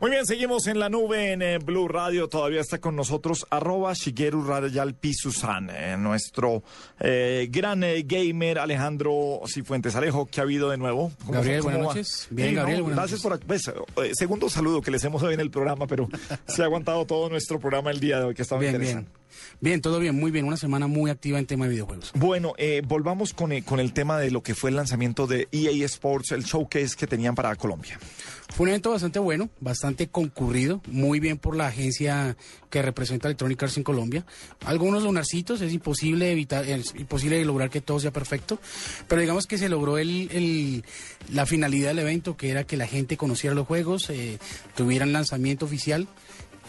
Muy 0.00 0.10
bien, 0.12 0.24
seguimos 0.24 0.66
en 0.66 0.78
la 0.78 0.88
nube 0.88 1.32
en 1.32 1.42
eh, 1.42 1.58
Blue 1.58 1.86
Radio. 1.86 2.26
Todavía 2.26 2.62
está 2.62 2.78
con 2.78 2.96
nosotros 2.96 3.46
arroba 3.50 3.92
Shigeru 3.92 4.42
Rayal 4.42 4.94
Pisusan, 4.94 5.68
eh, 5.70 5.96
nuestro 5.98 6.62
eh, 7.00 7.48
gran 7.50 7.82
gamer 8.06 8.58
Alejandro 8.60 9.40
Cifuentes 9.46 9.94
Alejo, 9.96 10.24
que 10.24 10.40
ha 10.40 10.44
habido 10.44 10.70
de 10.70 10.78
nuevo. 10.78 11.12
¿Cómo- 11.20 11.32
Gabriel, 11.34 11.60
buenas 11.60 11.82
noches. 11.82 12.28
Bien, 12.30 12.48
Sí, 12.48 12.54
Gabriel, 12.54 12.78
no, 12.78 12.84
buenas 12.84 12.98
gracias 13.10 13.20
por... 13.20 13.38
pues, 13.40 13.70
segundo 14.14 14.48
saludo 14.48 14.80
que 14.80 14.90
le 14.90 14.96
hacemos 14.96 15.22
hoy 15.22 15.34
en 15.34 15.40
el 15.40 15.50
programa, 15.50 15.86
pero 15.86 16.08
se 16.46 16.62
ha 16.62 16.64
aguantado 16.64 17.04
todo 17.04 17.28
nuestro 17.28 17.60
programa 17.60 17.90
el 17.90 18.00
día 18.00 18.20
de 18.20 18.24
hoy, 18.24 18.34
que 18.34 18.40
estaba 18.40 18.58
Bien, 18.62 18.74
interesante. 18.76 19.10
bien. 19.10 19.19
Bien, 19.60 19.80
todo 19.80 19.98
bien, 19.98 20.14
muy 20.18 20.30
bien. 20.30 20.44
Una 20.46 20.56
semana 20.56 20.86
muy 20.86 21.10
activa 21.10 21.38
en 21.38 21.46
tema 21.46 21.64
de 21.66 21.72
videojuegos. 21.72 22.12
Bueno, 22.14 22.54
eh, 22.58 22.82
volvamos 22.86 23.32
con, 23.34 23.52
eh, 23.52 23.62
con 23.62 23.80
el 23.80 23.92
tema 23.92 24.18
de 24.18 24.30
lo 24.30 24.42
que 24.42 24.54
fue 24.54 24.70
el 24.70 24.76
lanzamiento 24.76 25.26
de 25.26 25.48
EA 25.52 25.84
Sports, 25.86 26.32
el 26.32 26.44
showcase 26.44 26.96
que 26.96 27.06
tenían 27.06 27.34
para 27.34 27.54
Colombia. 27.56 27.98
Fue 28.54 28.64
un 28.64 28.70
evento 28.70 28.90
bastante 28.90 29.18
bueno, 29.20 29.48
bastante 29.60 30.08
concurrido, 30.08 30.82
muy 30.88 31.20
bien 31.20 31.38
por 31.38 31.54
la 31.54 31.68
agencia 31.68 32.36
que 32.68 32.82
representa 32.82 33.28
Electronic 33.28 33.62
Arts 33.62 33.76
en 33.76 33.84
Colombia. 33.84 34.26
Algunos 34.64 35.04
lunarcitos, 35.04 35.60
es 35.60 35.72
imposible 35.72 36.32
evitar, 36.32 36.64
es 36.64 36.92
imposible 36.98 37.44
lograr 37.44 37.70
que 37.70 37.80
todo 37.80 38.00
sea 38.00 38.12
perfecto, 38.12 38.58
pero 39.06 39.20
digamos 39.20 39.46
que 39.46 39.56
se 39.56 39.68
logró 39.68 39.98
el, 39.98 40.28
el- 40.32 40.84
la 41.32 41.46
finalidad 41.46 41.88
del 41.90 42.00
evento, 42.00 42.36
que 42.36 42.50
era 42.50 42.64
que 42.64 42.76
la 42.76 42.88
gente 42.88 43.16
conociera 43.16 43.54
los 43.54 43.66
juegos, 43.68 44.10
eh, 44.10 44.38
tuvieran 44.74 45.12
lanzamiento 45.12 45.64
oficial, 45.66 46.08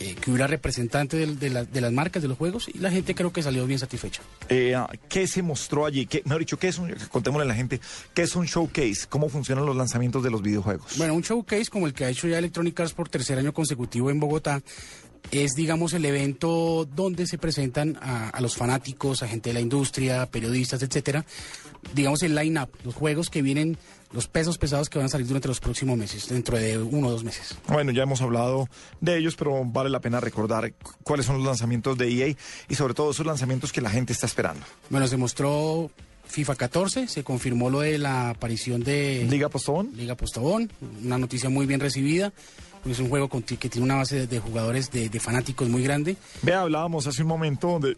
eh, 0.02 0.16
que 0.20 0.32
hubiera 0.32 0.48
representantes 0.48 1.20
del- 1.20 1.38
de, 1.40 1.50
la- 1.50 1.64
de 1.66 1.82
las 1.82 1.92
marcas 1.92 2.22
de 2.22 2.28
los 2.28 2.38
juegos 2.38 2.68
y 2.74 2.78
la 2.80 2.90
gente 2.92 3.14
creo 3.16 3.32
que 3.32 3.44
salió 3.44 3.66
bien 3.68 3.80
satisfecha. 3.80 4.22
Eh, 4.50 4.76
¿Qué 5.10 5.28
se 5.28 5.42
mostró 5.44 5.86
allí? 5.86 6.06
¿Qué, 6.06 6.22
mejor 6.26 6.40
dicho, 6.40 6.58
¿qué 6.58 6.68
es 6.70 6.78
un, 6.78 6.94
contémosle 7.12 7.44
a 7.46 7.48
la 7.48 7.56
gente, 7.56 7.80
qué 8.14 8.24
es 8.24 8.36
un 8.36 8.46
showcase? 8.46 9.06
¿Cómo 9.10 9.30
funcionan 9.30 9.66
los 9.66 9.76
lanzamientos 9.76 10.24
de 10.24 10.32
los 10.32 10.42
videojuegos? 10.42 10.98
Bueno, 10.98 11.14
un 11.14 11.22
showcase 11.22 11.68
como 11.70 11.88
el 11.88 11.94
que 11.94 12.06
ha 12.06 12.10
hecho 12.10 12.28
ya 12.28 12.38
Electronic 12.40 12.80
Arts 12.80 12.94
por 12.94 13.10
tercer 13.10 13.38
año 13.38 13.54
consecutivo 13.54 14.10
en 14.10 14.20
Bogotá 14.20 14.62
es, 15.32 15.52
digamos, 15.54 15.94
el 15.94 16.06
evento 16.06 16.86
donde 16.86 17.26
se 17.28 17.38
presentan 17.38 17.98
a, 18.02 18.30
a 18.30 18.42
los 18.42 18.56
fanáticos, 18.56 19.24
a 19.24 19.28
gente 19.28 19.50
de 19.50 19.54
la 19.54 19.62
industria, 19.62 20.26
periodistas, 20.26 20.82
etcétera, 20.84 21.26
digamos 21.94 22.22
el 22.24 22.36
line-up, 22.36 22.70
los 22.84 22.94
juegos 22.96 23.30
que 23.30 23.42
vienen, 23.42 23.78
los 24.14 24.28
pesos 24.28 24.58
pesados 24.58 24.90
que 24.90 24.98
van 25.00 25.06
a 25.06 25.10
salir 25.10 25.26
durante 25.28 25.48
los 25.48 25.60
próximos 25.62 25.98
meses, 25.98 26.28
dentro 26.28 26.58
de 26.58 26.78
uno 26.78 27.08
o 27.08 27.12
dos 27.12 27.24
meses. 27.24 27.56
Bueno, 27.68 27.92
ya 27.92 28.04
hemos 28.04 28.22
hablado 28.22 28.68
de 29.00 29.18
ellos, 29.18 29.36
pero 29.38 29.64
vale 29.64 29.90
la 29.90 30.02
pena 30.02 30.20
recordar 30.20 30.74
cu- 30.74 30.92
cuáles 31.04 31.26
son 31.26 31.38
los 31.38 31.46
lanzamientos 31.46 31.98
de 31.98 32.10
EA 32.30 32.36
y 32.68 32.76
sobre 32.76 32.94
todo 32.94 33.12
esos 33.12 33.26
lanzamientos 33.26 33.72
que 33.72 33.80
la 33.82 33.90
gente 33.90 34.12
está 34.12 34.26
esperando. 34.26 34.66
Bueno, 34.90 35.08
se 35.08 35.16
mostró 35.16 35.90
FIFA 36.26 36.56
14, 36.56 37.08
se 37.08 37.24
confirmó 37.24 37.70
lo 37.70 37.80
de 37.82 37.98
la 37.98 38.32
aparición 38.32 38.84
de 38.84 39.26
Liga 39.30 39.48
Postobón. 39.50 39.92
Liga 39.96 40.16
Postobón, 40.16 40.70
una 41.04 41.18
noticia 41.18 41.50
muy 41.50 41.66
bien 41.66 41.80
recibida. 41.80 42.34
Es 42.86 43.00
un 43.00 43.10
juego 43.10 43.30
que 43.30 43.70
tiene 43.70 43.86
una 43.86 43.96
base 43.96 44.16
de, 44.16 44.28
de 44.28 44.40
jugadores, 44.40 44.92
de, 44.92 45.10
de 45.10 45.20
fanáticos 45.20 45.70
muy 45.70 45.84
grande. 45.84 46.18
Vea, 46.42 46.62
hablábamos 46.62 47.06
hace 47.08 47.22
un 47.22 47.28
momento 47.28 47.80
de, 47.80 47.98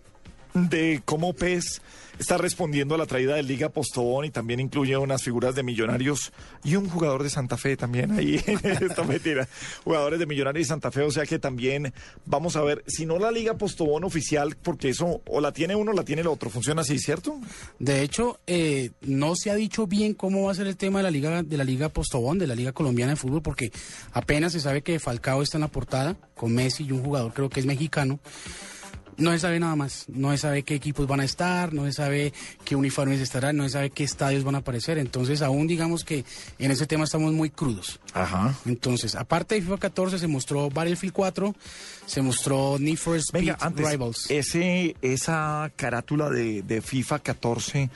de 0.53 1.01
cómo 1.05 1.33
PES 1.33 1.81
está 2.19 2.37
respondiendo 2.37 2.95
a 2.95 2.97
la 2.97 3.05
traída 3.05 3.35
de 3.35 3.43
Liga 3.43 3.69
Postobón 3.69 4.25
y 4.25 4.29
también 4.29 4.59
incluye 4.59 4.95
unas 4.97 5.23
figuras 5.23 5.55
de 5.55 5.63
millonarios 5.63 6.31
y 6.63 6.75
un 6.75 6.89
jugador 6.89 7.23
de 7.23 7.29
Santa 7.29 7.57
Fe 7.57 7.75
también 7.75 8.11
ahí. 8.11 8.35
Esta 8.63 9.03
mentira. 9.03 9.47
Jugadores 9.83 10.19
de 10.19 10.25
Millonarios 10.25 10.67
y 10.67 10.69
Santa 10.69 10.91
Fe, 10.91 11.01
o 11.01 11.11
sea 11.11 11.25
que 11.25 11.39
también 11.39 11.93
vamos 12.25 12.55
a 12.55 12.61
ver, 12.61 12.83
si 12.87 13.05
no 13.05 13.19
la 13.19 13.31
Liga 13.31 13.57
Postobón 13.57 14.03
oficial, 14.03 14.55
porque 14.61 14.89
eso 14.89 15.21
o 15.25 15.41
la 15.41 15.51
tiene 15.51 15.75
uno 15.75 15.91
o 15.91 15.93
la 15.93 16.03
tiene 16.03 16.21
el 16.21 16.27
otro, 16.27 16.49
funciona 16.49 16.81
así, 16.81 16.99
¿cierto? 16.99 17.39
De 17.79 18.01
hecho, 18.01 18.39
eh, 18.47 18.91
no 19.01 19.35
se 19.35 19.51
ha 19.51 19.55
dicho 19.55 19.87
bien 19.87 20.13
cómo 20.13 20.45
va 20.45 20.51
a 20.51 20.55
ser 20.55 20.67
el 20.67 20.77
tema 20.77 20.99
de 20.99 21.03
la 21.03 21.11
liga 21.11 21.43
de 21.43 21.57
la 21.57 21.63
liga 21.63 21.89
Postobón, 21.89 22.37
de 22.37 22.47
la 22.47 22.55
liga 22.55 22.71
colombiana 22.71 23.13
de 23.13 23.15
fútbol, 23.15 23.41
porque 23.41 23.71
apenas 24.11 24.53
se 24.53 24.59
sabe 24.59 24.81
que 24.81 24.99
Falcao 24.99 25.41
está 25.41 25.57
en 25.57 25.61
la 25.61 25.67
portada 25.67 26.15
con 26.35 26.53
Messi 26.53 26.85
y 26.85 26.91
un 26.91 27.03
jugador 27.03 27.33
creo 27.33 27.49
que 27.49 27.59
es 27.59 27.65
mexicano. 27.65 28.19
No 29.17 29.31
se 29.31 29.39
sabe 29.39 29.59
nada 29.59 29.75
más, 29.75 30.05
no 30.07 30.31
se 30.31 30.37
sabe 30.37 30.63
qué 30.63 30.75
equipos 30.75 31.07
van 31.07 31.19
a 31.19 31.23
estar, 31.25 31.73
no 31.73 31.85
se 31.85 31.93
sabe 31.93 32.33
qué 32.65 32.75
uniformes 32.75 33.19
estarán, 33.19 33.57
no 33.57 33.63
se 33.63 33.69
sabe 33.71 33.89
qué 33.89 34.03
estadios 34.03 34.43
van 34.43 34.55
a 34.55 34.59
aparecer. 34.59 34.97
Entonces, 34.97 35.41
aún 35.41 35.67
digamos 35.67 36.03
que 36.03 36.25
en 36.59 36.71
ese 36.71 36.87
tema 36.87 37.03
estamos 37.03 37.33
muy 37.33 37.49
crudos. 37.49 37.99
Ajá. 38.13 38.55
Entonces, 38.65 39.15
aparte 39.15 39.55
de 39.55 39.61
FIFA 39.61 39.77
14, 39.77 40.19
se 40.19 40.27
mostró 40.27 40.69
Battlefield 40.69 41.13
4, 41.13 41.55
se 42.05 42.21
mostró 42.21 42.77
Need 42.79 42.97
for 42.97 43.17
Speed 43.17 43.41
Venga, 43.41 43.57
antes, 43.61 43.89
Rivals. 43.89 44.31
ese, 44.31 44.95
esa 45.01 45.71
carátula 45.75 46.29
de, 46.29 46.61
de 46.63 46.81
FIFA 46.81 47.19
14 47.19 47.89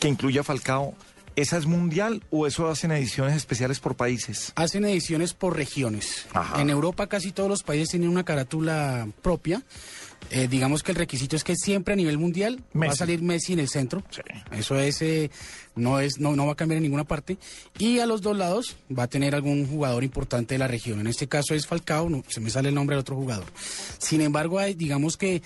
que 0.00 0.08
incluye 0.08 0.38
a 0.38 0.44
Falcao, 0.44 0.94
¿esa 1.36 1.56
es 1.56 1.66
mundial 1.66 2.22
o 2.30 2.46
eso 2.46 2.68
hacen 2.68 2.92
ediciones 2.92 3.36
especiales 3.36 3.80
por 3.80 3.96
países? 3.96 4.52
Hacen 4.56 4.84
ediciones 4.84 5.34
por 5.34 5.56
regiones. 5.56 6.26
Ajá. 6.32 6.60
En 6.60 6.70
Europa 6.70 7.06
casi 7.06 7.32
todos 7.32 7.48
los 7.48 7.62
países 7.62 7.90
tienen 7.90 8.08
una 8.08 8.24
carátula 8.24 9.08
propia. 9.22 9.62
Eh, 10.30 10.48
digamos 10.48 10.82
que 10.82 10.92
el 10.92 10.96
requisito 10.96 11.36
es 11.36 11.44
que 11.44 11.54
siempre 11.54 11.92
a 11.92 11.96
nivel 11.96 12.18
mundial 12.18 12.62
va 12.74 12.86
a 12.86 12.96
salir 12.96 13.20
Messi 13.22 13.52
en 13.52 13.58
el 13.58 13.68
centro. 13.68 14.02
Sí. 14.10 14.22
Eso 14.52 14.78
es, 14.78 15.02
eh, 15.02 15.30
no 15.76 16.00
es, 16.00 16.18
no, 16.18 16.34
no 16.34 16.46
va 16.46 16.52
a 16.52 16.56
cambiar 16.56 16.78
en 16.78 16.84
ninguna 16.84 17.04
parte. 17.04 17.36
Y 17.78 17.98
a 17.98 18.06
los 18.06 18.22
dos 18.22 18.36
lados 18.36 18.76
va 18.96 19.04
a 19.04 19.08
tener 19.08 19.34
algún 19.34 19.66
jugador 19.66 20.02
importante 20.02 20.54
de 20.54 20.58
la 20.58 20.68
región. 20.68 21.00
En 21.00 21.06
este 21.06 21.28
caso 21.28 21.54
es 21.54 21.66
Falcao, 21.66 22.08
no, 22.08 22.24
se 22.28 22.40
me 22.40 22.50
sale 22.50 22.70
el 22.70 22.74
nombre 22.74 22.96
del 22.96 23.00
otro 23.00 23.16
jugador. 23.16 23.46
Sin 23.98 24.22
embargo, 24.22 24.58
hay, 24.58 24.74
digamos 24.74 25.16
que 25.16 25.42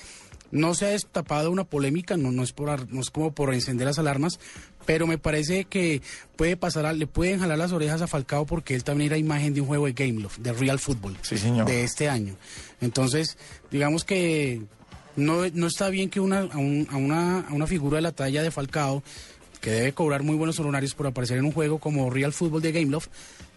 no 0.50 0.74
se 0.74 0.86
ha 0.86 0.90
destapado 0.90 1.50
una 1.50 1.64
polémica, 1.64 2.16
no, 2.16 2.30
no, 2.30 2.42
es 2.42 2.52
por, 2.52 2.90
no 2.90 3.00
es 3.00 3.10
como 3.10 3.32
por 3.32 3.52
encender 3.52 3.86
las 3.86 3.98
alarmas, 3.98 4.38
pero 4.88 5.06
me 5.06 5.18
parece 5.18 5.66
que 5.66 6.00
puede 6.34 6.56
pasar, 6.56 6.86
a- 6.86 6.94
le 6.94 7.06
pueden 7.06 7.40
jalar 7.40 7.58
las 7.58 7.72
orejas 7.72 8.00
a 8.00 8.06
Falcao 8.06 8.46
porque 8.46 8.74
él 8.74 8.84
también 8.84 9.08
era 9.10 9.18
imagen 9.18 9.52
de 9.52 9.60
un 9.60 9.66
juego 9.66 9.84
de 9.84 9.92
Game 9.92 10.18
Love, 10.18 10.38
de 10.38 10.50
Real 10.54 10.78
Football, 10.78 11.14
Sí, 11.20 11.36
señor. 11.36 11.66
de 11.66 11.84
este 11.84 12.08
año. 12.08 12.36
Entonces, 12.80 13.36
digamos 13.70 14.04
que 14.04 14.62
no, 15.14 15.46
no 15.52 15.66
está 15.66 15.90
bien 15.90 16.08
que 16.08 16.20
una, 16.20 16.38
a, 16.38 16.56
un- 16.56 16.88
a 16.90 16.96
una, 16.96 17.40
a 17.40 17.52
una 17.52 17.66
figura 17.66 17.96
de 17.96 18.02
la 18.02 18.12
talla 18.12 18.42
de 18.42 18.50
Falcao, 18.50 19.02
que 19.60 19.68
debe 19.70 19.92
cobrar 19.92 20.22
muy 20.22 20.36
buenos 20.36 20.58
honorarios 20.58 20.94
por 20.94 21.06
aparecer 21.06 21.36
en 21.36 21.44
un 21.44 21.52
juego 21.52 21.78
como 21.80 22.08
Real 22.08 22.32
Football 22.32 22.62
de 22.62 22.72
Game 22.72 22.86
Love, 22.90 23.08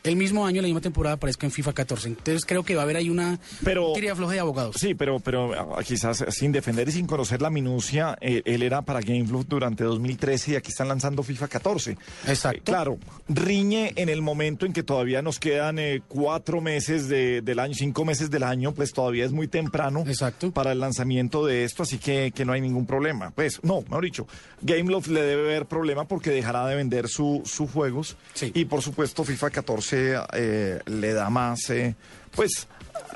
el 0.04 0.16
mismo 0.16 0.46
año, 0.46 0.62
la 0.62 0.68
misma 0.68 0.82
temporada, 0.82 1.16
aparezca 1.16 1.46
en 1.46 1.52
FIFA 1.52 1.74
14. 1.74 2.08
Entonces 2.10 2.46
creo 2.46 2.64
que 2.64 2.76
va 2.76 2.82
a 2.82 2.84
haber 2.84 2.98
ahí 2.98 3.10
una 3.10 3.40
Pero- 3.64 3.94
tira 3.94 4.16
floja 4.16 4.34
de 4.34 4.40
abogados. 4.40 4.76
Sí, 4.80 4.96
pero, 4.96 5.20
pero 5.20 5.76
ah, 5.78 5.84
quizás 5.84 6.24
sin 6.30 6.52
defender 6.52 6.88
y 6.90 6.92
sin 6.92 7.06
conocer 7.06 7.42
la 7.42 7.50
minucia, 7.50 8.18
eh, 8.22 8.42
él 8.46 8.64
era 8.64 8.82
para 8.82 9.00
GameFlow 9.02 9.44
durante 9.48 9.84
2013 9.84 10.52
y 10.52 10.56
aquí 10.56 10.70
están 10.70 10.88
lanzando 10.88 11.22
FIFA 11.24 11.48
14. 11.48 11.98
Exacto. 12.28 12.58
Eh, 12.60 12.62
claro, 12.64 12.98
riñe 13.30 13.94
en 13.96 14.10
el 14.10 14.22
momento 14.22 14.66
en 14.66 14.74
que 14.74 14.84
todavía 14.84 15.22
nos 15.22 15.40
quedan 15.40 15.80
eh, 15.80 16.02
cuatro 16.08 16.62
meses 16.62 17.08
de- 17.08 17.42
del 17.42 17.60
año, 17.60 17.74
cinco 17.76 18.06
meses 18.06 18.30
del 18.32 18.44
año, 18.44 18.74
pues 18.74 18.94
todavía 18.94 19.26
es 19.26 19.32
muy 19.32 19.48
temprano 19.48 20.04
Exacto. 20.08 20.52
para 20.52 20.72
el 20.72 20.80
lanzamiento 20.80 21.46
de 21.46 21.64
esto, 21.64 21.84
así 21.84 21.98
que, 21.98 22.32
que 22.36 22.46
no 22.46 22.54
hay 22.54 22.62
ningún 22.62 22.86
problema. 22.86 23.32
Pues 23.32 23.60
no, 23.64 23.82
mejor 23.82 24.04
dicho, 24.04 24.28
GameLoft 24.62 25.08
le 25.08 25.22
debe 25.22 25.44
haber 25.50 25.66
problema 25.68 26.06
porque 26.08 26.30
dejará 26.32 26.66
de 26.66 26.76
vender 26.76 27.08
su- 27.08 27.42
sus 27.46 27.70
juegos 27.70 28.18
Sí. 28.34 28.52
y 28.56 28.66
por 28.66 28.82
supuesto 28.82 29.24
FIFA 29.24 29.50
14 29.52 29.91
eh, 29.94 30.80
le 30.86 31.14
da 31.14 31.30
más, 31.30 31.70
eh, 31.70 31.96
pues 32.36 32.68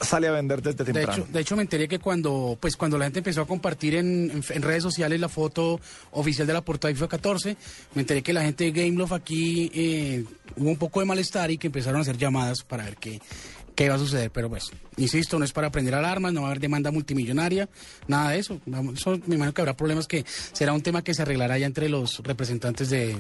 sale 0.02 0.28
a 0.28 0.32
vender 0.32 0.62
desde 0.62 0.84
De 0.84 0.92
temprano. 0.92 1.24
hecho, 1.24 1.28
de 1.32 1.40
hecho, 1.40 1.56
me 1.56 1.62
enteré 1.62 1.88
que 1.88 2.00
cuando, 2.00 2.58
pues, 2.60 2.76
cuando 2.76 2.98
la 2.98 3.06
gente 3.06 3.20
empezó 3.20 3.42
a 3.42 3.48
compartir 3.48 3.96
en, 3.96 4.30
en- 4.32 4.44
en 4.50 4.62
redes 4.62 4.84
sociales 4.84 5.20
la 5.20 5.30
foto 5.30 5.80
oficial 6.12 6.46
de 6.46 6.54
la 6.54 6.62
portada 6.62 6.94
FIFA 6.94 7.08
14, 7.08 7.58
me 7.94 8.02
enteré 8.02 8.22
que 8.22 8.34
la 8.34 8.42
gente 8.42 8.66
de 8.66 8.72
Gameloft 8.72 9.14
aquí 9.14 9.72
eh, 9.74 10.26
hubo 10.58 10.70
un 10.70 10.78
poco 10.78 11.00
de 11.00 11.06
malestar 11.06 11.50
y 11.52 11.58
que 11.58 11.68
empezaron 11.68 12.00
a 12.00 12.02
hacer 12.02 12.18
llamadas 12.18 12.64
para 12.64 12.84
ver 12.84 12.98
qué, 12.98 13.22
qué 13.76 13.90
va 13.90 13.96
a 13.96 14.00
suceder. 14.00 14.32
Pero 14.32 14.50
pues, 14.50 14.72
insisto, 14.98 15.38
no 15.38 15.46
es 15.46 15.52
para 15.52 15.70
prender 15.72 15.96
alarmas, 15.96 16.34
no 16.34 16.42
va 16.42 16.48
a 16.48 16.50
haber 16.52 16.62
demanda 16.62 16.92
multimillonaria, 16.92 17.70
nada 18.08 18.32
de 18.32 18.40
eso. 18.40 18.60
Eso 18.96 19.20
me 19.28 19.36
imagino 19.36 19.54
que 19.54 19.62
habrá 19.62 19.76
problemas 19.76 20.08
que 20.08 20.26
será 20.28 20.74
un 20.74 20.82
tema 20.82 21.04
que 21.04 21.14
se 21.14 21.22
arreglará 21.22 21.58
ya 21.58 21.66
entre 21.66 21.90
los 21.90 22.20
representantes 22.24 22.90
de, 22.90 23.16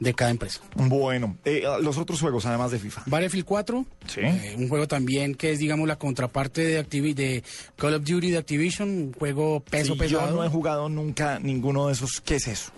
de 0.00 0.14
cada 0.14 0.30
empresa. 0.30 0.60
Bueno, 0.74 1.36
eh, 1.44 1.62
los 1.82 1.98
otros 1.98 2.20
juegos 2.20 2.46
además 2.46 2.70
de 2.70 2.78
FIFA. 2.78 3.02
Battlefield 3.06 3.44
4, 3.46 3.86
Sí. 4.06 4.20
eh, 4.22 4.54
un 4.58 4.68
juego 4.68 4.88
también 4.88 5.34
que 5.34 5.52
es, 5.52 5.58
digamos, 5.58 5.86
la 5.86 5.96
contraparte 5.96 6.62
de, 6.62 6.84
Activi- 6.84 7.14
de 7.14 7.42
Call 7.76 7.94
of 7.94 8.04
Duty 8.04 8.30
de 8.30 8.38
Activision, 8.38 8.88
un 8.88 9.12
juego 9.12 9.60
peso 9.60 9.92
Sí, 9.94 9.98
pesado. 9.98 10.30
Yo 10.30 10.34
no 10.36 10.44
he 10.44 10.48
jugado 10.48 10.88
nunca 10.88 11.38
ninguno 11.38 11.86
de 11.88 11.92
esos. 11.92 12.20
¿Qué 12.20 12.36
es 12.36 12.48
eso? 12.48 12.72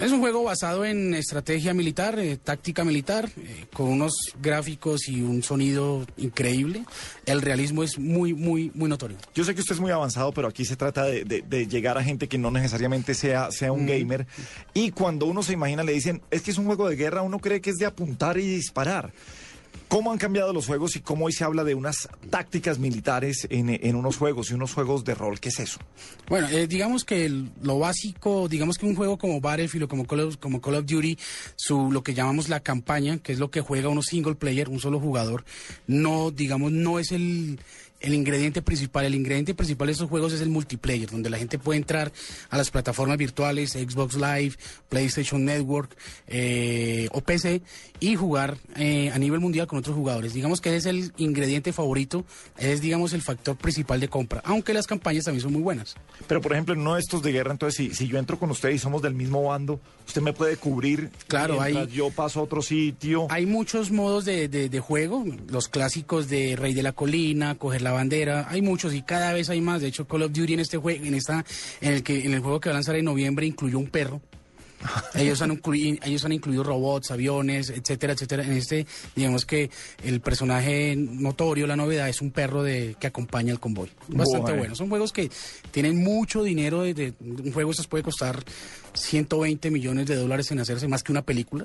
Es 0.00 0.12
un 0.12 0.20
juego 0.20 0.42
basado 0.44 0.84
en 0.84 1.14
estrategia 1.14 1.72
militar, 1.72 2.18
eh, 2.18 2.36
táctica 2.36 2.84
militar, 2.84 3.30
eh, 3.38 3.64
con 3.72 3.88
unos 3.88 4.12
gráficos 4.42 5.08
y 5.08 5.22
un 5.22 5.42
sonido 5.42 6.04
increíble. 6.18 6.84
El 7.24 7.40
realismo 7.40 7.82
es 7.82 7.98
muy, 7.98 8.34
muy, 8.34 8.70
muy 8.74 8.90
notorio. 8.90 9.16
Yo 9.34 9.42
sé 9.42 9.54
que 9.54 9.62
usted 9.62 9.74
es 9.74 9.80
muy 9.80 9.90
avanzado, 9.90 10.32
pero 10.32 10.48
aquí 10.48 10.66
se 10.66 10.76
trata 10.76 11.04
de, 11.04 11.24
de- 11.24 11.40
de 11.42 11.66
llegar 11.66 11.96
a 11.96 12.04
gente 12.04 12.28
que 12.28 12.36
no 12.36 12.50
necesariamente 12.50 13.14
sea, 13.14 13.50
sea 13.50 13.72
un 13.72 13.86
gamer. 13.86 14.26
Y 14.74 14.90
cuando 14.90 15.24
uno 15.24 15.42
se 15.42 15.54
imagina, 15.54 15.82
le 15.82 15.92
dicen, 15.92 16.20
es 16.30 16.42
que 16.42 16.50
es 16.50 16.58
un 16.58 16.66
juego 16.66 16.88
de 16.90 16.96
guerra, 16.96 17.22
uno 17.22 17.38
cree 17.38 17.62
que 17.62 17.70
es 17.70 17.76
de 17.76 17.86
apuntar 17.86 18.36
y 18.36 18.46
disparar. 18.46 19.12
¿Cómo 19.88 20.10
han 20.10 20.18
cambiado 20.18 20.52
los 20.52 20.66
juegos 20.66 20.96
y 20.96 21.00
cómo 21.00 21.26
hoy 21.26 21.32
se 21.32 21.44
habla 21.44 21.62
de 21.62 21.74
unas 21.74 22.08
tácticas 22.28 22.78
militares 22.78 23.46
en, 23.50 23.68
en 23.70 23.94
unos 23.94 24.16
juegos 24.16 24.50
y 24.50 24.54
unos 24.54 24.74
juegos 24.74 25.04
de 25.04 25.14
rol? 25.14 25.38
¿Qué 25.38 25.50
es 25.50 25.60
eso? 25.60 25.78
Bueno, 26.28 26.48
eh, 26.48 26.66
digamos 26.66 27.04
que 27.04 27.28
lo 27.62 27.78
básico, 27.78 28.48
digamos 28.48 28.78
que 28.78 28.86
un 28.86 28.96
juego 28.96 29.16
como 29.16 29.40
Battlefield 29.40 29.84
o 29.84 29.88
como 29.88 30.04
Call 30.04 30.20
of, 30.20 30.36
como 30.38 30.60
Call 30.60 30.74
of 30.74 30.86
Duty, 30.86 31.16
su, 31.54 31.92
lo 31.92 32.02
que 32.02 32.14
llamamos 32.14 32.48
la 32.48 32.60
campaña, 32.60 33.18
que 33.18 33.32
es 33.32 33.38
lo 33.38 33.50
que 33.50 33.60
juega 33.60 33.88
uno 33.88 34.02
single 34.02 34.34
player, 34.34 34.68
un 34.68 34.80
solo 34.80 34.98
jugador, 34.98 35.44
no, 35.86 36.32
digamos, 36.32 36.72
no 36.72 36.98
es 36.98 37.12
el, 37.12 37.60
el 38.00 38.14
ingrediente 38.14 38.62
principal. 38.62 39.04
El 39.04 39.14
ingrediente 39.14 39.54
principal 39.54 39.86
de 39.86 39.92
estos 39.92 40.08
juegos 40.08 40.32
es 40.32 40.40
el 40.40 40.48
multiplayer, 40.48 41.10
donde 41.10 41.30
la 41.30 41.38
gente 41.38 41.58
puede 41.58 41.78
entrar 41.78 42.12
a 42.50 42.56
las 42.56 42.70
plataformas 42.70 43.16
virtuales, 43.18 43.72
Xbox 43.72 44.14
Live, 44.16 44.54
PlayStation 44.88 45.44
Network 45.44 45.96
eh, 46.28 47.08
o 47.12 47.20
PC 47.20 47.62
y 48.00 48.14
jugar 48.16 48.58
eh, 48.76 49.10
a 49.12 49.18
nivel 49.18 49.40
mundial 49.40 49.66
con 49.66 49.78
otros 49.78 49.96
jugadores. 49.96 50.34
Digamos 50.34 50.60
que 50.60 50.68
ese 50.70 50.76
es 50.78 50.86
el 50.86 51.12
ingrediente 51.16 51.72
favorito, 51.72 52.24
es 52.58 52.80
digamos 52.80 53.12
el 53.14 53.22
factor 53.22 53.56
principal 53.56 54.00
de 54.00 54.08
compra, 54.08 54.42
aunque 54.44 54.74
las 54.74 54.86
campañas 54.86 55.24
también 55.24 55.42
son 55.42 55.52
muy 55.52 55.62
buenas. 55.62 55.94
Pero, 56.26 56.40
por 56.40 56.52
ejemplo, 56.52 56.74
en 56.74 56.80
uno 56.80 56.94
de 56.94 57.00
estos 57.00 57.22
de 57.22 57.32
guerra, 57.32 57.52
entonces, 57.52 57.76
si, 57.76 57.94
si 57.94 58.08
yo 58.08 58.18
entro 58.18 58.38
con 58.38 58.50
usted 58.50 58.70
y 58.70 58.78
somos 58.78 59.00
del 59.02 59.14
mismo 59.14 59.42
bando, 59.44 59.80
usted 60.06 60.20
me 60.20 60.32
puede 60.32 60.56
cubrir. 60.56 61.10
Claro, 61.28 61.60
hay- 61.60 61.86
yo 61.92 62.10
paso 62.10 62.40
a 62.40 62.42
otro 62.42 62.60
sitio. 62.62 63.26
Hay 63.30 63.46
muchos 63.46 63.90
modos 63.90 64.24
de, 64.24 64.48
de- 64.48 64.68
de 64.68 64.80
juego, 64.80 65.24
los 65.48 65.68
clásicos 65.68 66.28
de 66.28 66.56
Rey 66.56 66.74
de 66.74 66.82
la 66.82 66.92
Colina, 66.92 67.54
coger 67.54 67.82
la 67.86 67.92
bandera, 67.92 68.46
hay 68.50 68.62
muchos 68.62 68.92
y 68.94 69.02
cada 69.02 69.32
vez 69.32 69.48
hay 69.50 69.60
más. 69.60 69.80
De 69.80 69.88
hecho, 69.88 70.06
Call 70.06 70.22
of 70.22 70.32
Duty 70.32 70.54
en 70.54 70.60
este 70.60 70.76
juego, 70.76 71.04
en 71.04 71.14
esta, 71.14 71.44
en 71.80 71.92
el 71.92 72.02
que 72.02 72.24
en 72.26 72.34
el 72.34 72.40
juego 72.40 72.60
que 72.60 72.68
va 72.68 72.74
a 72.74 72.78
lanzar 72.78 72.96
en 72.96 73.04
noviembre 73.04 73.46
incluyó 73.46 73.78
un 73.78 73.86
perro. 73.88 74.20
Ellos 75.14 75.40
han, 75.40 75.50
inclui- 75.58 75.98
ellos 76.04 76.22
han 76.26 76.32
incluido 76.32 76.62
robots, 76.62 77.10
aviones, 77.10 77.70
etcétera, 77.70 78.12
etcétera. 78.12 78.44
En 78.44 78.52
este, 78.52 78.86
digamos 79.16 79.46
que 79.46 79.70
el 80.04 80.20
personaje 80.20 80.94
notorio, 80.96 81.66
la 81.66 81.76
novedad, 81.76 82.08
es 82.10 82.20
un 82.20 82.30
perro 82.30 82.62
de, 82.62 82.94
que 83.00 83.06
acompaña 83.06 83.52
al 83.52 83.58
convoy. 83.58 83.88
Bastante 84.08 84.42
Bueno. 84.50 84.58
bueno. 84.58 84.74
Son 84.76 84.90
juegos 84.90 85.12
que 85.12 85.30
tienen 85.70 85.96
mucho 86.04 86.42
dinero. 86.42 86.82
de- 86.82 86.92
de- 86.92 87.14
un 87.20 87.52
juego 87.52 87.70
estos 87.70 87.86
puede 87.86 88.04
costar 88.04 88.44
120 88.92 89.70
millones 89.70 90.06
de 90.06 90.14
dólares 90.16 90.50
en 90.50 90.58
hacerse 90.60 90.86
más 90.88 91.02
que 91.02 91.10
una 91.10 91.22
película. 91.22 91.64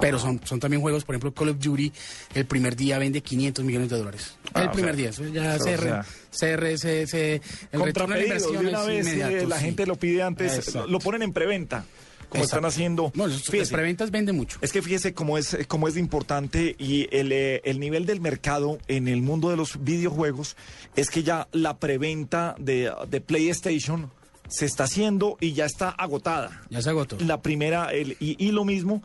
Pero 0.00 0.18
son, 0.18 0.40
son 0.44 0.60
también 0.60 0.80
juegos, 0.82 1.04
por 1.04 1.14
ejemplo, 1.14 1.32
Call 1.32 1.48
of 1.50 1.58
Duty, 1.58 1.92
el 2.34 2.46
primer 2.46 2.76
día 2.76 2.98
vende 2.98 3.22
500 3.22 3.64
millones 3.64 3.88
de 3.90 3.98
dólares. 3.98 4.34
Ah, 4.52 4.62
el 4.64 4.70
primer 4.70 4.94
sea, 4.94 4.96
día. 4.96 5.10
Eso 5.10 5.26
ya 5.28 5.58
se, 5.58 5.76
re- 5.76 6.02
se, 6.30 6.56
re- 6.56 6.78
se- 6.78 7.06
se- 7.06 7.40
el 7.72 7.82
retorno 7.82 8.14
de 8.14 8.22
inversión 8.24 8.66
una 8.66 8.82
vez 8.82 9.06
eh, 9.06 9.10
inmediato, 9.14 9.48
la 9.48 9.58
sí. 9.58 9.64
gente 9.64 9.86
lo 9.86 9.96
pide 9.96 10.22
antes, 10.22 10.54
Exacto. 10.58 10.86
lo 10.86 10.98
ponen 10.98 11.22
en 11.22 11.32
preventa, 11.32 11.84
como 12.28 12.44
Exacto. 12.44 12.44
están 12.44 12.64
haciendo. 12.66 13.10
No, 13.14 13.26
los, 13.26 13.42
Fíjese, 13.42 13.58
las 13.58 13.70
preventas 13.70 14.10
venden 14.10 14.36
mucho. 14.36 14.58
Es 14.60 14.70
que 14.72 14.82
fíjese 14.82 15.14
cómo 15.14 15.36
es, 15.38 15.56
cómo 15.66 15.88
es 15.88 15.94
de 15.94 16.00
importante 16.00 16.76
y 16.78 17.08
el, 17.10 17.32
eh, 17.32 17.60
el 17.64 17.80
nivel 17.80 18.06
del 18.06 18.20
mercado 18.20 18.78
en 18.86 19.08
el 19.08 19.22
mundo 19.22 19.50
de 19.50 19.56
los 19.56 19.82
videojuegos 19.82 20.56
es 20.96 21.10
que 21.10 21.22
ya 21.24 21.48
la 21.52 21.78
preventa 21.78 22.54
de, 22.58 22.92
de 23.08 23.20
PlayStation 23.20 24.10
se 24.48 24.66
está 24.66 24.84
haciendo 24.84 25.36
y 25.40 25.52
ya 25.52 25.64
está 25.64 25.90
agotada. 25.90 26.62
Ya 26.70 26.82
se 26.82 26.90
agotó. 26.90 27.16
La 27.20 27.40
primera, 27.40 27.92
el- 27.92 28.16
y, 28.20 28.36
y 28.44 28.50
lo 28.52 28.64
mismo, 28.64 29.00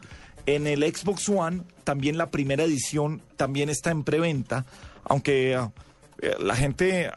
en 0.45 0.67
el 0.67 0.83
Xbox 0.83 1.29
One, 1.29 1.61
también 1.83 2.17
la 2.17 2.31
primera 2.31 2.63
edición 2.63 3.21
también 3.37 3.69
está 3.69 3.91
en 3.91 4.03
preventa, 4.03 4.65
aunque 5.03 5.55
ah, 5.55 5.71
eh, 6.21 6.35
la 6.39 6.55
gente, 6.55 7.11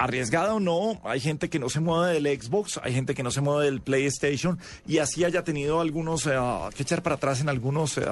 arriesgada 0.00 0.54
o 0.54 0.60
no, 0.60 1.00
hay 1.04 1.20
gente 1.20 1.48
que 1.50 1.58
no 1.58 1.68
se 1.68 1.78
mueve 1.80 2.14
del 2.20 2.40
Xbox, 2.40 2.80
hay 2.82 2.94
gente 2.94 3.14
que 3.14 3.22
no 3.22 3.30
se 3.30 3.40
mueve 3.42 3.66
del 3.66 3.80
PlayStation, 3.82 4.58
y 4.86 4.98
así 4.98 5.24
haya 5.24 5.44
tenido 5.44 5.80
algunos, 5.80 6.26
eh, 6.26 6.30
que 6.74 6.82
echar 6.82 7.02
para 7.02 7.16
atrás 7.16 7.40
en 7.42 7.48
algunos 7.50 7.98
eh, 7.98 8.04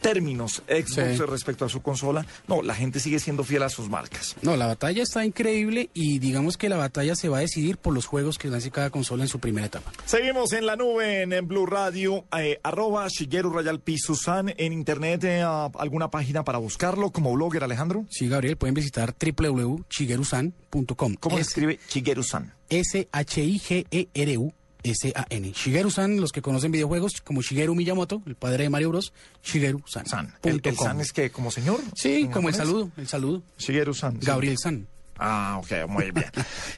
términos 0.00 0.62
Xbox 0.68 0.90
Sí. 1.16 1.24
respecto 1.26 1.64
a 1.64 1.68
su 1.68 1.80
consola. 1.82 2.26
No, 2.46 2.62
la 2.62 2.74
gente 2.74 3.00
sigue 3.00 3.18
siendo 3.18 3.42
fiel 3.42 3.62
a 3.62 3.68
sus 3.70 3.88
marcas. 3.88 4.36
No, 4.42 4.56
la 4.56 4.66
batalla 4.66 5.02
está 5.02 5.24
increíble 5.24 5.88
y 5.94 6.18
digamos 6.18 6.56
que 6.58 6.68
la 6.68 6.76
batalla 6.76 7.14
se 7.14 7.28
va 7.28 7.38
a 7.38 7.40
decidir 7.40 7.78
por 7.78 7.94
los 7.94 8.04
juegos 8.06 8.36
que 8.38 8.48
lance 8.48 8.70
cada 8.70 8.90
consola 8.90 9.22
en 9.24 9.28
su 9.28 9.38
primera 9.40 9.66
etapa. 9.66 9.90
Seguimos 10.04 10.52
en 10.52 10.66
la 10.66 10.76
nube 10.76 11.22
en, 11.22 11.32
en 11.32 11.48
Blue 11.48 11.64
Radio, 11.66 12.24
eh, 12.38 12.60
arroba 12.62 13.06
Shigeru 13.08 13.50
Rayal 13.50 13.80
Piso 13.80 14.14
San, 14.14 14.52
en 14.56 14.72
internet 14.74 15.24
eh, 15.24 15.40
alguna 15.78 16.10
página 16.10 16.44
para 16.44 16.58
buscarlo 16.58 17.10
como 17.10 17.32
blogger 17.32 17.64
Alejandro. 17.64 18.04
Sí, 18.10 18.28
Gabriel, 18.28 18.56
pueden 18.58 18.74
visitar 18.74 19.14
www.shigerusan.com. 19.18 21.14
¿Cómo 21.30 21.36
se 21.36 21.42
Es 21.42 21.48
escribe 21.48 21.78
Shigeru 21.88 22.22
San? 22.22 22.52
S-H-I-G-E-R-U. 22.68 24.52
S-A-N. 24.82 25.52
Shigeru-san, 25.52 26.20
los 26.20 26.32
que 26.32 26.40
conocen 26.40 26.72
videojuegos 26.72 27.20
como 27.20 27.42
Shigeru 27.42 27.74
Miyamoto, 27.74 28.22
el 28.26 28.34
padre 28.34 28.64
de 28.64 28.70
Mario 28.70 28.88
Bros. 28.90 29.12
Shigeru-san. 29.44 30.06
San. 30.06 30.34
¿El. 30.42 30.62
San 30.74 31.00
es 31.02 31.12
que 31.12 31.30
como 31.30 31.50
señor? 31.50 31.80
Sí, 31.94 32.22
¿En 32.22 32.30
como 32.30 32.48
el 32.48 32.54
saludo, 32.54 32.90
el 32.96 33.06
saludo. 33.06 33.42
Shigeru 33.58 33.92
San. 33.92 34.14
sí. 34.20 34.26
Gabriel 34.26 34.56
San. 34.58 34.86
Ah, 35.22 35.60
ok, 35.62 35.86
muy 35.86 36.10
bien. 36.12 36.24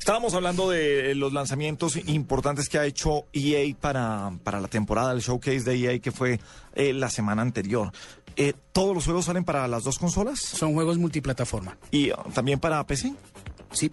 Estábamos 0.00 0.34
hablando 0.34 0.68
de 0.68 1.14
los 1.14 1.32
lanzamientos 1.32 1.94
importantes 2.08 2.68
que 2.68 2.76
ha 2.76 2.84
hecho 2.86 3.26
EA 3.32 3.72
para, 3.80 4.32
para 4.42 4.60
la 4.60 4.66
temporada, 4.66 5.12
el 5.12 5.20
showcase 5.20 5.60
de 5.60 5.76
EA 5.76 6.00
que 6.00 6.10
fue 6.10 6.40
eh, 6.74 6.92
la 6.92 7.08
semana 7.08 7.42
anterior. 7.42 7.92
Eh, 8.34 8.52
¿Todos 8.72 8.96
los 8.96 9.04
juegos 9.04 9.26
salen 9.26 9.44
para 9.44 9.68
las 9.68 9.84
dos 9.84 9.96
consolas? 10.00 10.40
Son 10.40 10.72
juegos 10.74 10.98
multiplataforma. 10.98 11.76
¿Y 11.92 12.10
uh, 12.10 12.16
también 12.34 12.58
para 12.58 12.84
PC? 12.84 13.14
Sí. 13.70 13.92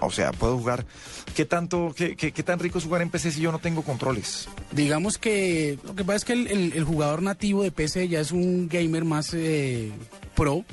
O 0.00 0.10
sea, 0.10 0.32
puedo 0.32 0.56
jugar. 0.56 0.86
¿Qué 1.34 1.44
tanto, 1.44 1.92
qué, 1.96 2.14
qué- 2.16 2.32
qué 2.32 2.42
tan 2.42 2.58
rico 2.58 2.78
es 2.78 2.84
jugar 2.84 3.02
en 3.02 3.10
PC 3.10 3.32
si 3.32 3.40
yo 3.40 3.50
no 3.52 3.58
tengo 3.58 3.82
controles? 3.82 4.48
Digamos 4.72 5.18
que 5.18 5.78
lo 5.84 5.94
que 5.94 6.04
pasa 6.04 6.16
es 6.16 6.24
que 6.24 6.32
el, 6.34 6.46
el- 6.48 6.72
el 6.72 6.84
jugador 6.84 7.22
nativo 7.22 7.62
de 7.62 7.70
PC 7.72 8.08
ya 8.08 8.20
es 8.20 8.30
un 8.32 8.68
gamer 8.68 9.04
más 9.04 9.34
eh, 9.34 9.90
pro, 10.36 10.64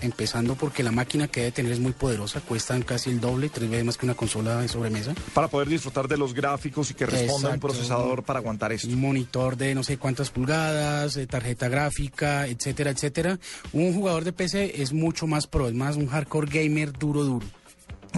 empezando 0.00 0.54
porque 0.54 0.82
la 0.82 0.92
máquina 0.92 1.28
que 1.28 1.40
debe 1.40 1.52
tener 1.52 1.72
es 1.72 1.78
muy 1.78 1.92
poderosa, 1.92 2.40
cuestan 2.40 2.80
casi 2.82 3.10
el 3.10 3.20
doble, 3.20 3.50
tres 3.50 3.68
veces 3.68 3.84
más 3.84 3.98
que 3.98 4.06
una 4.06 4.14
consola 4.14 4.58
de 4.62 4.68
sobremesa. 4.68 5.14
Para 5.34 5.48
poder 5.48 5.68
disfrutar 5.68 6.08
de 6.08 6.16
los 6.16 6.32
gráficos 6.32 6.90
y 6.90 6.94
que 6.94 7.04
responda 7.04 7.50
un 7.50 7.60
procesador 7.60 8.22
para 8.22 8.38
aguantar 8.38 8.72
esto. 8.72 8.88
Un 8.88 8.98
monitor 8.98 9.58
de 9.58 9.74
no 9.74 9.82
sé 9.82 9.98
cuántas 9.98 10.30
pulgadas, 10.30 11.18
eh, 11.18 11.26
tarjeta 11.26 11.68
gráfica, 11.68 12.46
etcétera, 12.46 12.90
etcétera. 12.90 13.38
Un 13.74 13.92
jugador 13.94 14.24
de 14.24 14.32
PC 14.32 14.80
es 14.82 14.94
mucho 14.94 15.26
más 15.26 15.46
pro, 15.46 15.68
es 15.68 15.74
más 15.74 15.96
un 15.96 16.06
hardcore 16.06 16.48
gamer 16.50 16.92
duro, 16.94 17.24
duro. 17.24 17.46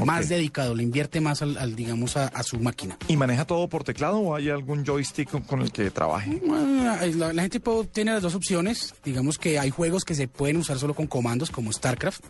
Más 0.04 0.28
dedicado, 0.28 0.74
le 0.74 0.82
invierte 0.82 1.20
más 1.20 1.42
al, 1.42 1.56
al, 1.58 1.76
digamos, 1.76 2.16
a, 2.16 2.26
a 2.28 2.42
su 2.42 2.58
máquina. 2.58 2.96
¿Y 3.08 3.16
maneja 3.16 3.44
todo 3.44 3.68
por 3.68 3.84
teclado 3.84 4.18
o 4.18 4.34
hay 4.34 4.48
algún 4.50 4.84
joystick 4.84 5.30
con, 5.30 5.42
con 5.42 5.60
el 5.62 5.70
que 5.70 5.90
trabaje? 5.90 6.40
Bueno, 6.44 6.96
La, 7.16 7.32
la 7.32 7.42
gente 7.42 7.60
puede- 7.60 7.84
tiene 7.86 8.12
las 8.12 8.22
dos 8.22 8.34
opciones. 8.34 8.94
Digamos 9.04 9.38
que 9.38 9.58
hay 9.58 9.70
juegos 9.70 10.04
que 10.04 10.14
se 10.14 10.28
pueden 10.28 10.56
usar 10.56 10.78
solo 10.78 10.94
con 10.94 11.06
comandos, 11.06 11.50
como 11.50 11.72
StarCraft. 11.72 12.24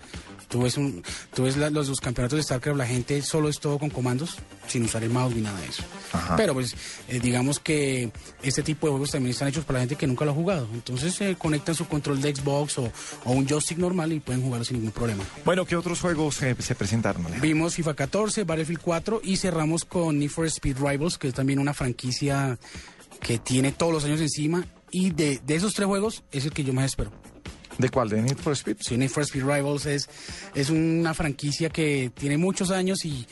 Tú 0.48 0.62
ves, 0.62 0.76
un, 0.76 1.02
tú 1.34 1.44
ves 1.44 1.56
la- 1.56 1.70
los, 1.70 1.88
los 1.88 2.00
campeonatos 2.00 2.36
de 2.36 2.42
StarCraft, 2.42 2.76
la 2.78 2.86
gente 2.86 3.22
solo 3.22 3.48
es 3.48 3.58
todo 3.58 3.78
con 3.78 3.88
comandos, 3.90 4.36
sin 4.68 4.84
usar 4.84 5.02
el 5.02 5.10
mouse 5.10 5.34
ni 5.34 5.40
nada 5.42 5.58
de 5.60 5.66
eso. 5.66 5.82
Ajá. 6.12 6.36
Pero 6.36 6.52
pues 6.54 6.74
eh, 7.08 7.20
digamos 7.20 7.58
que 7.58 8.10
este 8.42 8.62
tipo 8.62 8.86
de 8.86 8.90
juegos 8.92 9.10
también 9.12 9.30
están 9.32 9.48
hechos 9.48 9.64
para 9.64 9.78
la 9.78 9.82
gente 9.84 9.96
que 9.96 10.06
nunca 10.06 10.24
lo 10.24 10.32
ha 10.32 10.34
jugado. 10.34 10.68
Entonces 10.74 11.14
se 11.14 11.34
conectan 11.36 11.74
su 11.74 11.86
control 11.86 12.20
de 12.20 12.34
Xbox 12.34 12.78
o, 12.78 12.92
o 13.24 13.32
un 13.32 13.46
joystick 13.48 13.78
normal 13.78 14.12
y 14.12 14.20
pueden 14.20 14.42
jugarlo 14.42 14.64
sin 14.64 14.76
ningún 14.78 14.92
problema. 14.92 15.24
Bueno, 15.44 15.64
¿qué 15.64 15.76
otros 15.76 16.00
juegos 16.00 16.42
eh, 16.42 16.54
se 16.58 16.74
presentaron? 16.74 17.22
Alejandro? 17.22 17.48
Vimos 17.48 17.74
FIFA 17.74 17.94
14, 17.94 18.44
Battlefield 18.44 18.80
4 18.82 19.20
y 19.24 19.36
cerramos 19.36 19.84
con 19.84 20.18
Need 20.18 20.30
for 20.30 20.46
Speed 20.46 20.76
Rivals, 20.78 21.16
que 21.18 21.28
es 21.28 21.34
también 21.34 21.58
una 21.58 21.72
franquicia 21.74 22.58
que 23.20 23.38
tiene 23.38 23.72
todos 23.72 23.92
los 23.92 24.04
años 24.04 24.20
encima. 24.20 24.66
Y 24.90 25.10
de, 25.10 25.40
de 25.46 25.54
esos 25.54 25.72
tres 25.72 25.86
juegos 25.86 26.22
es 26.32 26.44
el 26.44 26.52
que 26.52 26.64
yo 26.64 26.74
más 26.74 26.84
espero. 26.84 27.10
¿De 27.78 27.88
cuál? 27.88 28.08
¿De 28.08 28.20
Need 28.22 28.36
for 28.38 28.52
Speed? 28.52 28.76
Sí, 28.80 28.96
Need 28.96 29.08
for 29.10 29.22
Speed 29.22 29.42
Rivals 29.44 29.86
es, 29.86 30.08
es 30.54 30.70
una 30.70 31.14
franquicia 31.14 31.70
que 31.70 32.10
tiene 32.14 32.36
muchos 32.38 32.70
años 32.70 33.04
y 33.04 33.26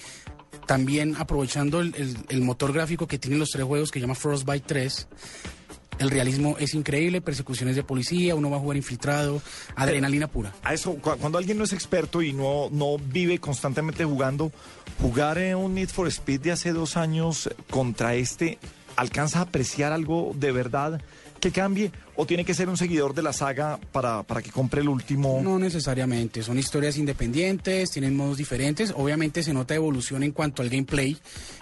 también 0.67 1.17
aprovechando 1.19 1.81
el, 1.81 1.95
el- 1.97 2.17
el 2.29 2.41
motor 2.43 2.73
gráfico 2.73 3.07
que 3.07 3.19
tienen 3.19 3.39
los 3.39 3.51
tres 3.51 3.65
juegos 3.65 3.91
que 3.91 3.99
se 3.99 4.03
llama 4.03 4.15
Frostbite 4.15 4.65
3. 4.67 5.09
El 5.99 6.11
realismo 6.11 6.57
es 6.59 6.73
increíble, 6.75 7.21
persecuciones 7.21 7.77
de 7.77 7.83
policía, 7.83 8.35
uno 8.35 8.49
va 8.49 8.57
a 8.57 8.61
jugar 8.61 8.79
infiltrado, 8.79 9.43
adrenalina 9.77 10.29
pura. 10.29 10.55
A 10.63 10.73
eso, 10.73 10.95
cu- 10.95 11.17
cuando 11.21 11.37
alguien 11.37 11.59
no 11.59 11.65
es 11.65 11.75
experto 11.75 12.23
y 12.23 12.33
no, 12.33 12.71
no 12.71 12.97
vive 12.99 13.39
constantemente 13.39 14.05
jugando, 14.07 14.51
jugar 15.03 15.37
en 15.37 15.57
un 15.57 15.75
Need 15.75 15.91
for 15.91 16.09
Speed 16.09 16.41
de 16.41 16.53
hace 16.53 16.73
dos 16.73 16.97
años 16.97 17.51
contra 17.69 18.15
este, 18.15 18.59
¿alcanza 18.97 19.41
a 19.41 19.43
apreciar 19.43 19.93
algo 19.93 20.33
de 20.35 20.53
verdad 20.53 21.03
que 21.39 21.51
cambie? 21.51 21.91
¿O 22.17 22.27
tiene 22.27 22.45
que 22.45 22.55
ser 22.55 22.69
un 22.69 22.77
seguidor 22.77 23.15
de 23.15 23.23
la 23.23 23.33
saga 23.33 23.79
para, 23.93 24.23
para 24.23 24.43
que 24.43 24.51
compre 24.51 24.81
el 24.81 24.89
último? 24.89 25.41
No 25.43 25.59
necesariamente, 25.59 26.43
son 26.43 26.59
historias 26.59 26.97
independientes, 26.99 27.91
tienen 27.91 28.17
modos 28.17 28.37
diferentes, 28.37 28.93
obviamente 28.97 29.43
se 29.43 29.55
nota 29.55 29.75
evolución 29.75 30.23
en 30.23 30.33
cuanto 30.33 30.63
al 30.63 30.69
gameplay, 30.69 31.17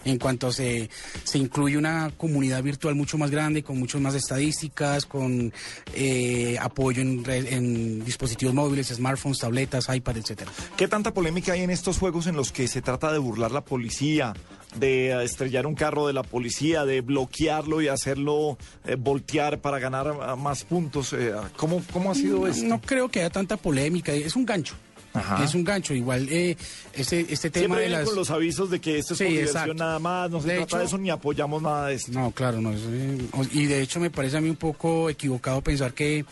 en 0.05 0.19
cuanto 0.19 0.53
se, 0.53 0.91
se 1.25 1.39
incluye 1.39 1.77
una 1.77 2.11
comunidad 2.17 2.63
virtual 2.63 2.95
mucho 2.95 3.19
más 3.19 3.31
grande, 3.31 3.63
con 3.63 3.79
muchas 3.79 4.01
más 4.01 4.15
estadísticas, 4.15 5.07
con 5.07 5.53
eh, 5.95 6.57
apoyo 6.61 7.03
en, 7.03 8.05
dispositivos 8.05 8.55
móviles, 8.55 8.89
smartphones, 8.89 9.39
tabletas, 9.39 9.95
iPad, 9.95 10.17
etcétera. 10.17 10.51
¿Qué 10.77 10.89
tanta 10.89 11.13
polémica 11.13 11.53
hay 11.53 11.63
en 11.63 11.71
estos 11.71 11.99
juegos 11.99 12.27
en 12.27 12.37
los 12.37 12.53
que 12.53 12.69
se 12.69 12.83
trata 12.83 13.13
de 13.13 13.19
burlar 13.19 13.53
la 13.53 13.65
policía, 13.65 14.35
de 14.77 15.25
estrellar 15.25 15.67
un 15.67 15.75
carro 15.75 16.07
de 16.07 16.13
la 16.13 16.23
policía, 16.23 16.85
de 16.85 17.01
bloquearlo 17.01 17.81
y 17.81 17.89
hacerlo 17.89 18.59
eh, 18.85 18.97
voltear 18.99 19.61
para 19.61 19.79
ganar 19.79 20.15
más 20.39 20.65
puntos. 20.65 21.13
Eh, 21.13 21.33
¿cómo, 21.57 21.83
¿Cómo 21.93 22.11
ha 22.11 22.15
sido 22.15 22.41
no, 22.41 22.47
esto? 22.47 22.65
No 22.67 22.81
creo 22.81 23.09
que 23.09 23.21
haya 23.21 23.31
tanta 23.31 23.57
polémica, 23.57 24.13
es 24.13 24.37
un 24.37 24.47
gancho. 24.47 24.75
Ajá. 25.15 25.43
Es 25.43 25.55
un 25.55 25.65
gancho, 25.65 25.95
igual 25.95 26.29
eh, 26.31 26.57
este, 26.93 27.27
este 27.33 27.51
tema 27.51 27.77
Siempre 27.77 27.83
de 27.85 27.89
las... 27.89 28.05
con 28.05 28.15
los 28.15 28.31
avisos 28.31 28.71
de 28.71 28.79
que 28.79 28.99
esto 28.99 29.15
es 29.15 29.19
Sí, 29.19 29.39
exacto. 29.39 29.75
nada 29.75 29.99
más, 29.99 30.31
no 30.31 30.41
se 30.41 30.49
De 30.49 30.57
trata 30.59 30.79
de 30.79 30.85
eso 30.85 30.99
ni 30.99 31.11
apoyamos 31.11 31.63
nada 31.63 31.87
de 31.89 31.95
esto. 31.95 32.13
No, 32.13 32.31
claro, 32.31 32.61
no. 32.61 32.73
es, 32.73 32.81
eh, 32.87 33.19
y 33.53 33.67
de 33.67 33.81
hecho 33.81 34.01
me 34.01 34.11
parece 34.11 34.37
a 34.37 34.41
mí 34.41 34.51
un 34.51 34.57
poco 34.57 35.09
equivocado 35.09 35.63
pensar 35.63 35.95
que 35.95 36.25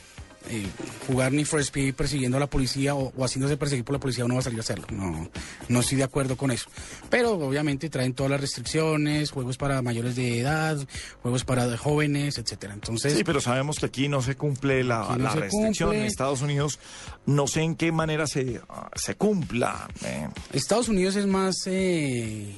eh, 0.48 0.66
jugar 1.06 1.32
Need 1.32 1.46
for 1.46 1.60
Speed 1.60 1.94
persiguiendo 1.94 2.36
a 2.36 2.40
la 2.40 2.46
policía 2.48 2.94
o, 2.94 3.12
o 3.16 3.24
haciéndose 3.24 3.56
perseguir 3.56 3.84
por 3.84 3.94
la 3.94 4.00
policía 4.00 4.24
uno 4.24 4.34
va 4.34 4.40
a 4.40 4.44
salir 4.44 4.58
a 4.58 4.62
hacerlo. 4.62 4.86
No, 4.90 5.28
no 5.68 5.80
estoy 5.80 5.98
de 5.98 6.04
acuerdo 6.04 6.36
con 6.36 6.50
eso. 6.50 6.68
Pero 7.10 7.32
obviamente 7.32 7.88
traen 7.90 8.14
todas 8.14 8.30
las 8.30 8.40
restricciones, 8.40 9.30
juegos 9.30 9.56
para 9.56 9.80
mayores 9.82 10.16
de 10.16 10.40
edad, 10.40 10.78
juegos 11.22 11.44
para 11.44 11.76
jóvenes, 11.76 12.38
etcétera. 12.38 12.74
Entonces, 12.74 13.14
Sí, 13.14 13.24
pero 13.24 13.40
sabemos 13.40 13.78
que 13.78 13.86
aquí 13.86 14.08
no 14.08 14.22
se 14.22 14.36
cumple 14.36 14.84
la, 14.84 15.16
no 15.16 15.24
la 15.24 15.32
se 15.32 15.40
restricción. 15.40 15.88
cumple. 15.90 16.00
En 16.00 16.06
Estados 16.06 16.42
Unidos 16.42 16.78
no 17.26 17.46
sé 17.46 17.62
en 17.62 17.74
qué 17.76 17.92
manera 17.92 18.26
se, 18.26 18.60
se 18.94 19.14
cumpla. 19.16 19.88
eh. 20.04 20.28
Estados 20.52 20.88
Unidos 20.88 21.16
es 21.16 21.26
más 21.26 21.56
eh, 21.66 22.54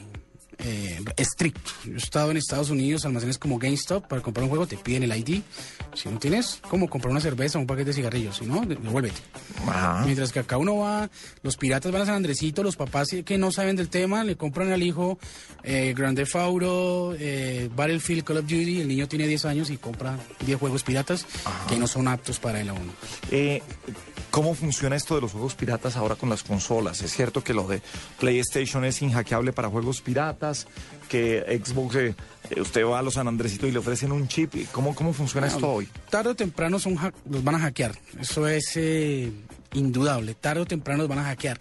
eh, 0.58 0.98
estricto. 1.16 1.70
Yo 1.84 1.92
he 1.94 1.96
estado 1.96 2.30
en 2.30 2.36
Estados 2.36 2.70
Unidos, 2.70 3.04
almacenes 3.04 3.38
como 3.38 3.58
GameStop, 3.58 4.06
para 4.06 4.22
comprar 4.22 4.44
un 4.44 4.50
juego 4.50 4.66
te 4.66 4.76
piden 4.76 5.04
el 5.04 5.16
ID. 5.16 5.42
Si 5.94 6.08
no 6.08 6.18
tienes, 6.18 6.60
como 6.68 6.88
comprar 6.88 7.10
una 7.12 7.20
cerveza 7.20 7.58
o 7.58 7.60
un 7.62 7.66
paquete 7.66 7.86
de 7.90 7.94
cigarrillos. 7.94 8.36
Si 8.36 8.46
no, 8.46 8.60
de- 8.62 8.76
devuélvete. 8.76 9.20
Ajá. 9.66 10.02
Mientras 10.04 10.32
que 10.32 10.40
acá 10.40 10.56
uno 10.58 10.78
va, 10.78 11.08
los 11.42 11.56
piratas 11.56 11.90
van 11.92 12.02
a 12.02 12.06
San 12.06 12.16
Andresito, 12.16 12.62
los 12.62 12.76
papás 12.76 13.08
que 13.24 13.38
no 13.38 13.50
saben 13.52 13.76
del 13.76 13.88
tema, 13.88 14.24
le 14.24 14.36
compran 14.36 14.70
al 14.72 14.82
hijo 14.82 15.18
eh, 15.62 15.94
Grand 15.96 16.16
Theft 16.16 16.36
Auto, 16.36 17.14
eh, 17.18 17.68
Battlefield, 17.74 18.24
Call 18.24 18.38
of 18.38 18.42
Duty, 18.44 18.80
el 18.82 18.88
niño 18.88 19.08
tiene 19.08 19.26
10 19.26 19.44
años 19.46 19.70
y 19.70 19.76
compra 19.76 20.18
10 20.46 20.58
juegos 20.58 20.82
piratas 20.82 21.26
que 21.68 21.76
no 21.76 21.86
son 21.86 22.08
aptos 22.08 22.38
para 22.38 22.60
él 22.60 22.68
aún. 22.68 22.90
Eh, 23.30 23.62
¿Cómo 24.30 24.54
funciona 24.54 24.94
esto 24.94 25.14
de 25.14 25.22
los 25.22 25.32
juegos 25.32 25.54
piratas 25.54 25.96
ahora 25.96 26.14
con 26.14 26.28
las 26.28 26.42
consolas? 26.42 27.00
Es 27.02 27.12
cierto 27.12 27.42
que 27.42 27.54
lo 27.54 27.66
de 27.66 27.80
PlayStation 28.20 28.84
es 28.84 29.00
inhackeable 29.02 29.52
para 29.52 29.68
juegos 29.68 30.00
piratas, 30.02 30.47
que 31.08 31.60
Xbox, 31.64 31.96
eh, 31.96 32.14
usted 32.60 32.84
va 32.84 32.98
a 32.98 33.02
los 33.02 33.14
San 33.14 33.28
Andresito 33.28 33.66
y 33.66 33.72
le 33.72 33.78
ofrecen 33.78 34.12
un 34.12 34.28
chip. 34.28 34.54
¿Cómo, 34.72 34.94
cómo 34.94 35.12
funciona 35.12 35.46
esto 35.46 35.70
hoy? 35.72 35.88
Tarde 36.10 36.30
o 36.30 36.34
temprano 36.34 36.78
son 36.78 36.96
hack- 36.96 37.14
los 37.30 37.42
van 37.44 37.54
a 37.56 37.58
hackear. 37.60 37.92
Eso 38.20 38.46
es 38.48 38.72
eh, 38.76 39.30
indudable. 39.74 40.34
Tarde 40.34 40.60
o 40.62 40.66
temprano 40.66 40.98
los 41.02 41.08
van 41.08 41.18
a 41.20 41.24
hackear. 41.24 41.58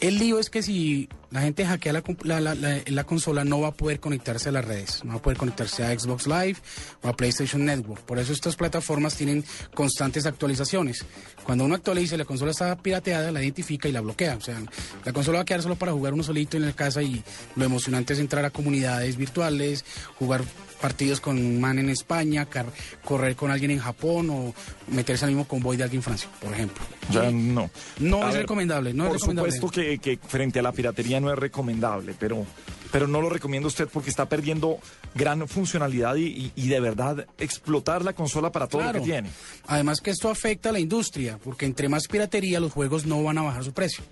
El 0.00 0.18
lío 0.18 0.38
es 0.38 0.48
que 0.50 0.62
si 0.62 1.08
la 1.30 1.42
gente 1.42 1.64
hackea 1.64 1.92
la, 1.92 3.04
consola, 3.04 3.44
no 3.44 3.60
va 3.60 3.68
a 3.68 3.72
poder 3.72 4.00
conectarse 4.00 4.48
a 4.48 4.52
las 4.52 4.64
redes. 4.64 5.04
No 5.04 5.12
va 5.12 5.18
a 5.18 5.22
poder 5.22 5.38
conectarse 5.38 5.84
a 5.84 5.96
Xbox 5.96 6.26
Live 6.26 6.56
o 7.02 7.08
a 7.08 7.16
PlayStation 7.16 7.64
Network. 7.64 8.02
Por 8.02 8.18
eso 8.18 8.32
estas 8.32 8.56
plataformas 8.56 9.14
tienen 9.14 9.44
constantes 9.74 10.26
actualizaciones. 10.26 11.04
Cuando 11.44 11.64
uno 11.64 11.76
actualiza 11.76 12.16
y 12.16 12.18
la 12.18 12.24
consola 12.24 12.50
está 12.50 12.76
pirateada, 12.76 13.30
la 13.30 13.42
identifica 13.42 13.88
y 13.88 13.92
la 13.92 14.00
bloquea. 14.00 14.36
O 14.36 14.40
sea, 14.40 14.60
la 15.04 15.12
consola 15.12 15.38
va 15.38 15.42
a 15.42 15.44
quedar 15.44 15.62
solo 15.62 15.76
para 15.76 15.92
jugar 15.92 16.14
uno 16.14 16.24
solito 16.24 16.56
en 16.56 16.66
la 16.66 16.72
casa 16.72 17.00
y 17.02 17.22
lo 17.54 17.64
emocionante 17.64 18.14
es 18.14 18.18
entrar 18.18 18.44
a 18.44 18.50
comunidades 18.50 19.16
virtuales, 19.16 19.84
jugar 20.18 20.42
partidos 20.80 21.20
con 21.20 21.36
un 21.38 21.60
man 21.60 21.78
en 21.78 21.90
España, 21.90 22.46
car- 22.46 22.72
correr 23.04 23.36
con 23.36 23.50
alguien 23.50 23.70
en 23.72 23.78
Japón 23.78 24.30
o 24.30 24.54
meterse 24.88 25.24
al 25.24 25.30
mismo 25.32 25.46
convoy 25.46 25.76
de 25.76 25.84
alguien 25.84 25.98
en 25.98 26.02
Francia, 26.04 26.28
por 26.40 26.52
ejemplo. 26.52 26.82
Ya 27.10 27.30
no. 27.30 27.70
No 27.98 28.24
A 28.24 28.30
es 28.30 28.36
recomendable, 28.36 28.94
no 28.94 29.04
es 29.04 29.08
por 29.10 29.16
recomendable. 29.20 29.52
supuesto 29.52 29.80
que, 29.80 29.98
que 29.98 30.18
frente 30.28 30.58
a 30.58 30.62
la 30.62 30.72
piratería 30.72 31.20
no 31.20 31.32
es 31.32 31.38
recomendable, 31.38 32.14
pero, 32.18 32.46
pero 32.92 33.06
no 33.06 33.20
lo 33.20 33.28
recomienda 33.30 33.66
usted 33.68 33.88
porque 33.92 34.10
está 34.10 34.28
perdiendo 34.28 34.78
gran 35.14 35.46
funcionalidad 35.48 36.14
y, 36.16 36.24
y- 36.26 36.52
y 36.56 36.68
de 36.68 36.80
verdad 36.80 37.26
explotar 37.38 38.04
la 38.04 38.12
consola 38.12 38.50
para 38.52 38.66
todo 38.66 38.82
lo 38.82 38.92
que 38.92 39.00
tiene. 39.00 39.30
Además 39.66 40.00
que 40.00 40.10
esto 40.10 40.30
afecta 40.30 40.68
a 40.68 40.72
la 40.72 40.80
industria, 40.80 41.38
porque 41.42 41.66
entre 41.66 41.88
más 41.88 42.06
piratería 42.08 42.60
los 42.60 42.72
juegos 42.72 43.06
no 43.06 43.22
van 43.22 43.38
a 43.38 43.42
bajar 43.42 43.64
su 43.64 43.72
precio. 43.72 44.04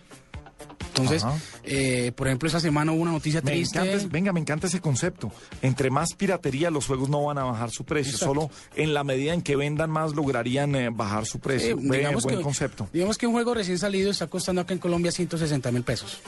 Entonces, 0.89 1.25
eh, 1.63 2.11
por 2.17 2.27
ejemplo, 2.27 2.49
esta 2.49 2.59
semana 2.59 2.91
hubo 2.93 3.03
una 3.03 3.13
noticia 3.13 3.41
Me 3.43 3.53
triste. 3.53 3.79
encanta, 3.79 4.09
venga, 4.11 4.33
me 4.33 4.41
encanta 4.41 4.67
ese 4.67 4.81
concepto. 4.81 5.31
Entre 5.63 5.91
más 5.91 6.15
piratería, 6.15 6.71
los 6.71 6.87
juegos 6.87 7.09
no 7.09 7.23
van 7.25 7.39
a 7.39 7.45
bajar 7.45 7.71
su 7.71 7.85
precio. 7.85 8.13
Exacto. 8.15 8.35
Solo 8.35 8.51
en 8.75 8.95
la 8.95 9.05
medida 9.05 9.33
en 9.33 9.43
que 9.43 9.55
vendan 9.55 9.91
más 9.91 10.15
lograrían 10.15 10.75
eh, 10.75 10.91
bajar 10.91 11.25
su 11.27 11.39
Eh, 11.39 11.41
precio. 11.41 11.77
Ve, 11.81 11.99
digamos, 11.99 12.25
buen 12.25 12.39
que, 12.39 12.43
concepto. 12.43 12.89
digamos 12.93 13.17
que 13.17 13.27
un 13.29 13.33
juego 13.35 13.55
recién 13.55 13.79
salido 13.79 14.11
está 14.11 14.27
costando 14.27 14.61
acá 14.63 14.73
en 14.75 14.81
Colombia 14.81 15.13
160 15.13 15.71
mil 15.71 15.83
pesos. 15.85 16.19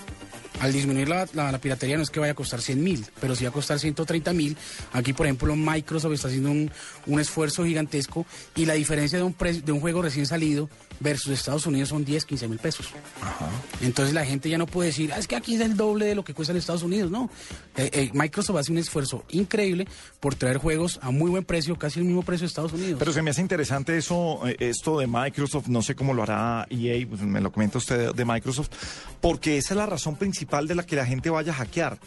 Al 0.60 0.72
disminuir 0.72 1.08
la, 1.08 1.26
la- 1.32 1.50
la 1.50 1.58
piratería 1.58 1.96
no 1.96 2.02
es 2.02 2.10
que 2.10 2.20
vaya 2.20 2.32
a 2.32 2.36
costar 2.36 2.60
100 2.60 2.82
mil, 2.82 3.04
pero 3.20 3.34
sí 3.34 3.44
va 3.44 3.50
a 3.50 3.52
costar 3.52 3.78
130 3.78 4.32
mil. 4.32 4.56
Aquí, 4.92 5.12
por 5.12 5.26
ejemplo, 5.26 5.56
Microsoft 5.56 6.12
está 6.12 6.28
haciendo 6.28 6.50
un, 6.50 6.70
un 7.06 7.20
esfuerzo 7.20 7.64
gigantesco 7.64 8.26
y 8.54 8.66
la 8.66 8.74
diferencia 8.74 9.18
de 9.18 9.24
un, 9.24 9.32
pre- 9.32 9.60
de 9.62 9.72
un 9.72 9.80
juego 9.80 10.02
recién 10.02 10.26
salido 10.26 10.68
versus 11.00 11.32
Estados 11.32 11.64
Unidos 11.66 11.88
son 11.88 12.04
10, 12.04 12.24
15 12.26 12.48
mil 12.48 12.58
pesos. 12.58 12.88
Entonces 13.80 14.14
la 14.14 14.24
gente 14.26 14.50
ya 14.50 14.58
no 14.58 14.66
puede 14.66 14.88
decir, 14.88 15.12
"Ah, 15.14 15.18
es 15.18 15.26
que 15.26 15.34
aquí 15.36 15.54
es 15.54 15.60
el 15.62 15.76
doble 15.76 16.04
de 16.04 16.14
lo 16.14 16.24
que 16.24 16.34
cuesta 16.34 16.52
en 16.52 16.58
Estados 16.58 16.82
Unidos. 16.82 17.10
No, 17.10 17.30
Eh, 17.76 17.88
eh, 17.94 18.10
Microsoft 18.12 18.56
hace 18.58 18.72
un 18.72 18.78
esfuerzo 18.78 19.24
increíble 19.30 19.86
por 20.18 20.34
traer 20.34 20.58
juegos 20.58 20.98
a 21.02 21.10
muy 21.10 21.30
buen 21.30 21.44
precio, 21.44 21.76
casi 21.78 22.00
el 22.00 22.04
mismo 22.04 22.22
precio 22.22 22.42
de 22.42 22.48
Estados 22.48 22.72
Unidos. 22.74 22.96
Pero 22.98 23.12
se 23.12 23.22
me 23.22 23.30
hace 23.30 23.40
interesante 23.40 23.96
eso, 23.96 24.46
eh, 24.46 24.56
esto 24.58 24.98
de 24.98 25.06
Microsoft, 25.06 25.68
no 25.68 25.80
sé 25.80 25.94
cómo 25.94 26.12
lo 26.12 26.22
hará 26.24 26.66
EA, 26.68 27.06
pues 27.08 27.22
me 27.22 27.40
lo 27.40 27.50
comenta 27.50 27.78
usted 27.78 28.12
de 28.12 28.24
Microsoft, 28.26 28.68
porque 29.20 29.56
esa 29.56 29.72
es 29.74 29.78
la 29.78 29.86
razón 29.86 30.16
principal 30.16 30.49
de 30.66 30.74
la 30.74 30.84
que 30.84 30.96
la 30.96 31.06
gente 31.06 31.30
vaya 31.30 31.52
a 31.52 31.56
hackear. 31.56 31.98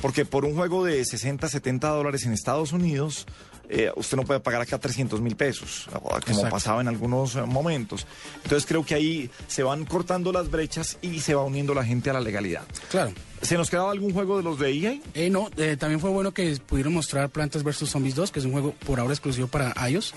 Porque 0.00 0.24
por 0.24 0.44
un 0.44 0.54
juego 0.54 0.84
de 0.84 1.04
60, 1.04 1.48
70 1.48 1.88
dólares 1.88 2.24
en 2.24 2.32
Estados 2.32 2.72
Unidos, 2.72 3.26
eh, 3.68 3.90
usted 3.96 4.16
no 4.16 4.24
puede 4.24 4.40
pagar 4.40 4.60
acá 4.60 4.78
300 4.78 5.20
mil 5.20 5.34
pesos, 5.34 5.88
como 5.92 6.16
Exacto. 6.16 6.48
pasaba 6.50 6.80
en 6.80 6.88
algunos 6.88 7.34
eh, 7.34 7.42
momentos. 7.42 8.06
Entonces 8.44 8.64
creo 8.66 8.84
que 8.84 8.94
ahí 8.94 9.30
se 9.48 9.62
van 9.62 9.84
cortando 9.84 10.32
las 10.32 10.50
brechas 10.50 10.98
y 11.02 11.20
se 11.20 11.34
va 11.34 11.42
uniendo 11.42 11.74
la 11.74 11.84
gente 11.84 12.10
a 12.10 12.12
la 12.12 12.20
legalidad. 12.20 12.62
claro. 12.90 13.12
¿Se 13.42 13.56
nos 13.56 13.70
quedaba 13.70 13.90
algún 13.90 14.12
juego 14.12 14.36
de 14.36 14.42
los 14.42 14.58
de 14.58 14.72
EA? 14.72 15.00
Eh, 15.14 15.30
no, 15.30 15.48
eh, 15.56 15.76
también 15.78 16.00
fue 16.00 16.10
bueno 16.10 16.32
que 16.32 16.58
pudieron 16.66 16.92
mostrar 16.92 17.30
Plantas 17.30 17.62
vs. 17.62 17.88
Zombies 17.88 18.14
2, 18.14 18.30
que 18.30 18.40
es 18.40 18.44
un 18.44 18.52
juego 18.52 18.74
por 18.84 19.00
ahora 19.00 19.14
exclusivo 19.14 19.46
para 19.48 19.74
iOS, 19.88 20.14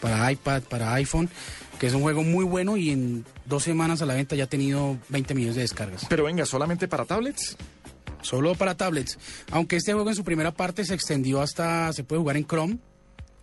para 0.00 0.30
iPad, 0.30 0.62
para 0.62 0.92
iPhone, 0.94 1.30
que 1.78 1.86
es 1.86 1.94
un 1.94 2.02
juego 2.02 2.22
muy 2.22 2.44
bueno 2.44 2.76
y 2.76 2.90
en 2.90 3.24
dos 3.46 3.62
semanas 3.62 4.02
a 4.02 4.06
la 4.06 4.14
venta 4.14 4.36
ya 4.36 4.44
ha 4.44 4.48
tenido 4.48 4.98
20 5.08 5.34
millones 5.34 5.56
de 5.56 5.62
descargas. 5.62 6.06
Pero 6.08 6.24
venga, 6.24 6.44
solamente 6.46 6.88
para 6.88 7.04
tablets. 7.04 7.56
Solo 8.22 8.54
para 8.54 8.74
tablets. 8.74 9.18
Aunque 9.50 9.76
este 9.76 9.92
juego 9.92 10.08
en 10.08 10.16
su 10.16 10.24
primera 10.24 10.50
parte 10.50 10.84
se 10.84 10.94
extendió 10.94 11.42
hasta, 11.42 11.92
se 11.92 12.04
puede 12.04 12.20
jugar 12.20 12.36
en 12.36 12.46
Chrome. 12.46 12.78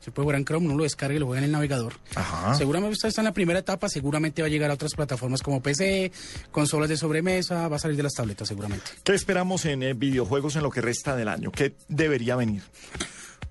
Se 0.01 0.11
puede 0.11 0.25
jugar 0.25 0.37
en 0.39 0.45
Chrome, 0.45 0.65
uno 0.65 0.75
lo 0.77 0.83
descarga 0.83 1.15
y 1.15 1.19
lo 1.19 1.27
juega 1.27 1.39
en 1.39 1.45
el 1.45 1.51
navegador. 1.51 1.93
Ajá. 2.15 2.55
Seguramente 2.55 2.93
usted 2.93 3.09
está 3.09 3.21
en 3.21 3.25
la 3.25 3.33
primera 3.33 3.59
etapa, 3.59 3.87
seguramente 3.87 4.41
va 4.41 4.47
a 4.47 4.49
llegar 4.49 4.69
a 4.71 4.73
otras 4.73 4.93
plataformas 4.95 5.41
como 5.43 5.61
PC, 5.61 6.11
consolas 6.51 6.89
de 6.89 6.97
sobremesa, 6.97 7.67
va 7.67 7.75
a 7.75 7.79
salir 7.79 7.95
de 7.97 8.03
las 8.03 8.13
tabletas 8.13 8.47
seguramente. 8.47 8.83
¿Qué 9.03 9.13
esperamos 9.13 9.63
en 9.65 9.83
eh, 9.83 9.93
videojuegos 9.93 10.55
en 10.55 10.63
lo 10.63 10.71
que 10.71 10.81
resta 10.81 11.15
del 11.15 11.27
año? 11.27 11.51
¿Qué 11.51 11.75
debería 11.87 12.35
venir? 12.35 12.63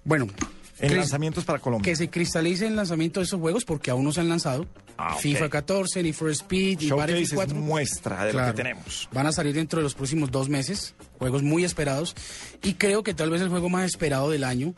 Bueno, 0.05 0.27
En 0.81 0.97
lanzamientos 0.97 1.45
para 1.45 1.59
Colombia. 1.59 1.91
que 1.91 1.95
se 1.97 2.09
cristalice 2.09 2.67
el 2.67 2.75
lanzamiento 2.75 3.21
de 3.21 3.25
esos 3.27 3.39
juegos 3.39 3.65
porque 3.65 3.91
aún 3.91 4.05
no 4.05 4.13
se 4.13 4.21
han 4.21 4.29
lanzado. 4.29 4.67
Ah, 4.97 5.15
ok. 5.15 5.21
FIFA 5.21 5.49
14, 5.51 6.03
Need 6.03 6.15
for 6.15 6.31
Speed 6.31 6.81
y 6.81 6.91
Battlefield 6.91 7.27
es 7.29 7.35
4. 7.35 7.55
muestra 7.57 8.25
de 8.25 8.33
lo 8.33 8.45
que 8.47 8.53
tenemos. 8.55 9.09
Van 9.13 9.27
a 9.27 9.33
salir 9.33 9.55
dentro 9.55 9.79
de 9.79 9.85
los 9.85 9.95
próximos 9.95 10.31
dos 10.31 10.49
meses, 10.49 10.95
juegos 11.19 11.43
muy 11.43 11.65
esperados. 11.65 12.15
Y 12.63 12.75
creo 12.75 13.03
que 13.03 13.15
tal 13.15 13.31
vez 13.31 13.41
el 13.43 13.49
juego 13.51 13.69
más 13.69 13.85
esperado 13.85 14.31
del 14.31 14.43
año, 14.45 14.75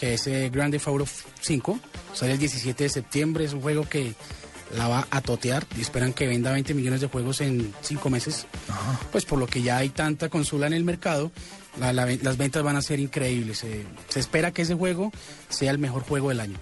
que 0.00 0.14
es 0.14 0.26
eh, 0.26 0.48
Grand 0.50 0.72
Theft 0.72 0.88
Auto 0.88 1.06
5, 1.42 1.78
sale 2.14 2.32
el 2.32 2.38
17 2.38 2.84
de 2.84 2.88
septiembre. 2.90 3.44
Es 3.44 3.52
un 3.52 3.60
juego 3.60 3.86
que 3.88 4.14
la 4.76 4.88
va 4.88 5.06
a 5.10 5.20
totear 5.20 5.66
y 5.76 5.80
esperan 5.80 6.12
que 6.12 6.26
venda 6.26 6.52
20 6.52 6.74
millones 6.74 7.00
de 7.00 7.08
juegos 7.08 7.40
en 7.40 7.72
cinco 7.82 8.08
meses. 8.08 8.46
Pues 9.12 9.24
por 9.24 9.38
lo 9.38 9.46
que 9.46 9.62
ya 9.62 9.76
hay 9.78 9.90
tanta 9.90 10.28
consola 10.28 10.66
en 10.68 10.72
el 10.72 10.84
mercado, 10.84 11.30
la- 11.78 11.92
la- 11.92 12.06
las 12.22 12.36
ventas 12.36 12.62
van 12.62 12.76
a 12.76 12.82
ser 12.82 12.98
increíbles. 13.00 13.64
Se 14.08 14.20
espera 14.20 14.52
que 14.52 14.62
ese 14.62 14.74
juego 14.74 15.12
sea 15.48 15.70
el 15.72 15.78
mejor 15.78 16.02
juego 16.04 16.28
del 16.30 16.40
año. 16.40 16.56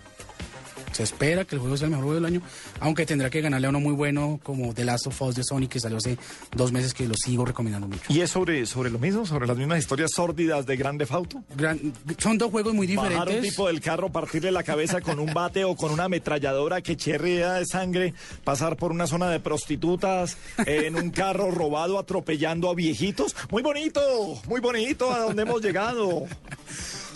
Se 0.92 1.02
espera 1.02 1.44
que 1.44 1.54
el 1.54 1.60
juego 1.60 1.76
sea 1.76 1.84
el 1.86 1.90
mejor 1.90 2.04
juego 2.06 2.20
del 2.20 2.24
año, 2.24 2.42
aunque 2.80 3.06
tendrá 3.06 3.30
que 3.30 3.40
ganarle 3.40 3.66
a 3.66 3.70
uno 3.70 3.80
muy 3.80 3.92
bueno 3.92 4.40
como 4.42 4.74
The 4.74 4.84
Last 4.84 5.06
of 5.06 5.22
Us 5.22 5.34
de 5.36 5.44
Sony, 5.44 5.68
que 5.68 5.78
salió 5.80 5.98
hace 5.98 6.16
dos 6.56 6.72
meses, 6.72 6.94
que 6.94 7.06
lo 7.06 7.14
sigo 7.14 7.44
recomendando 7.44 7.86
mucho. 7.86 8.02
¿Y 8.12 8.20
es 8.20 8.30
sobre, 8.30 8.66
sobre 8.66 8.90
lo 8.90 8.98
mismo? 8.98 9.24
¿Sobre 9.26 9.46
las 9.46 9.56
mismas 9.56 9.78
historias 9.78 10.10
sórdidas 10.14 10.66
de 10.66 10.76
Grande 10.76 11.06
Fauto? 11.06 11.42
Gran- 11.56 11.92
son 12.18 12.38
dos 12.38 12.50
juegos 12.50 12.74
muy 12.74 12.86
Bajar 12.94 13.12
un 13.12 13.18
diferentes. 13.18 13.50
tipo 13.50 13.66
del 13.68 13.80
carro, 13.80 14.10
partirle 14.10 14.50
la 14.50 14.62
cabeza 14.62 15.00
con 15.00 15.18
un 15.18 15.32
bate 15.34 15.64
o 15.64 15.76
con 15.76 15.92
una 15.92 16.04
ametralladora 16.04 16.80
que 16.80 16.96
chirría 16.96 17.54
de 17.54 17.66
sangre, 17.66 18.14
pasar 18.44 18.76
por 18.76 18.90
una 18.90 19.06
zona 19.06 19.28
de 19.30 19.40
prostitutas 19.40 20.36
eh, 20.66 20.84
en 20.86 20.96
un 20.96 21.10
carro 21.10 21.50
robado 21.50 21.98
atropellando 21.98 22.70
a 22.70 22.74
viejitos. 22.74 23.36
Muy 23.50 23.62
bonito, 23.62 24.00
muy 24.48 24.60
bonito 24.60 25.12
a 25.12 25.20
donde 25.20 25.42
hemos 25.42 25.60
llegado. 25.62 26.24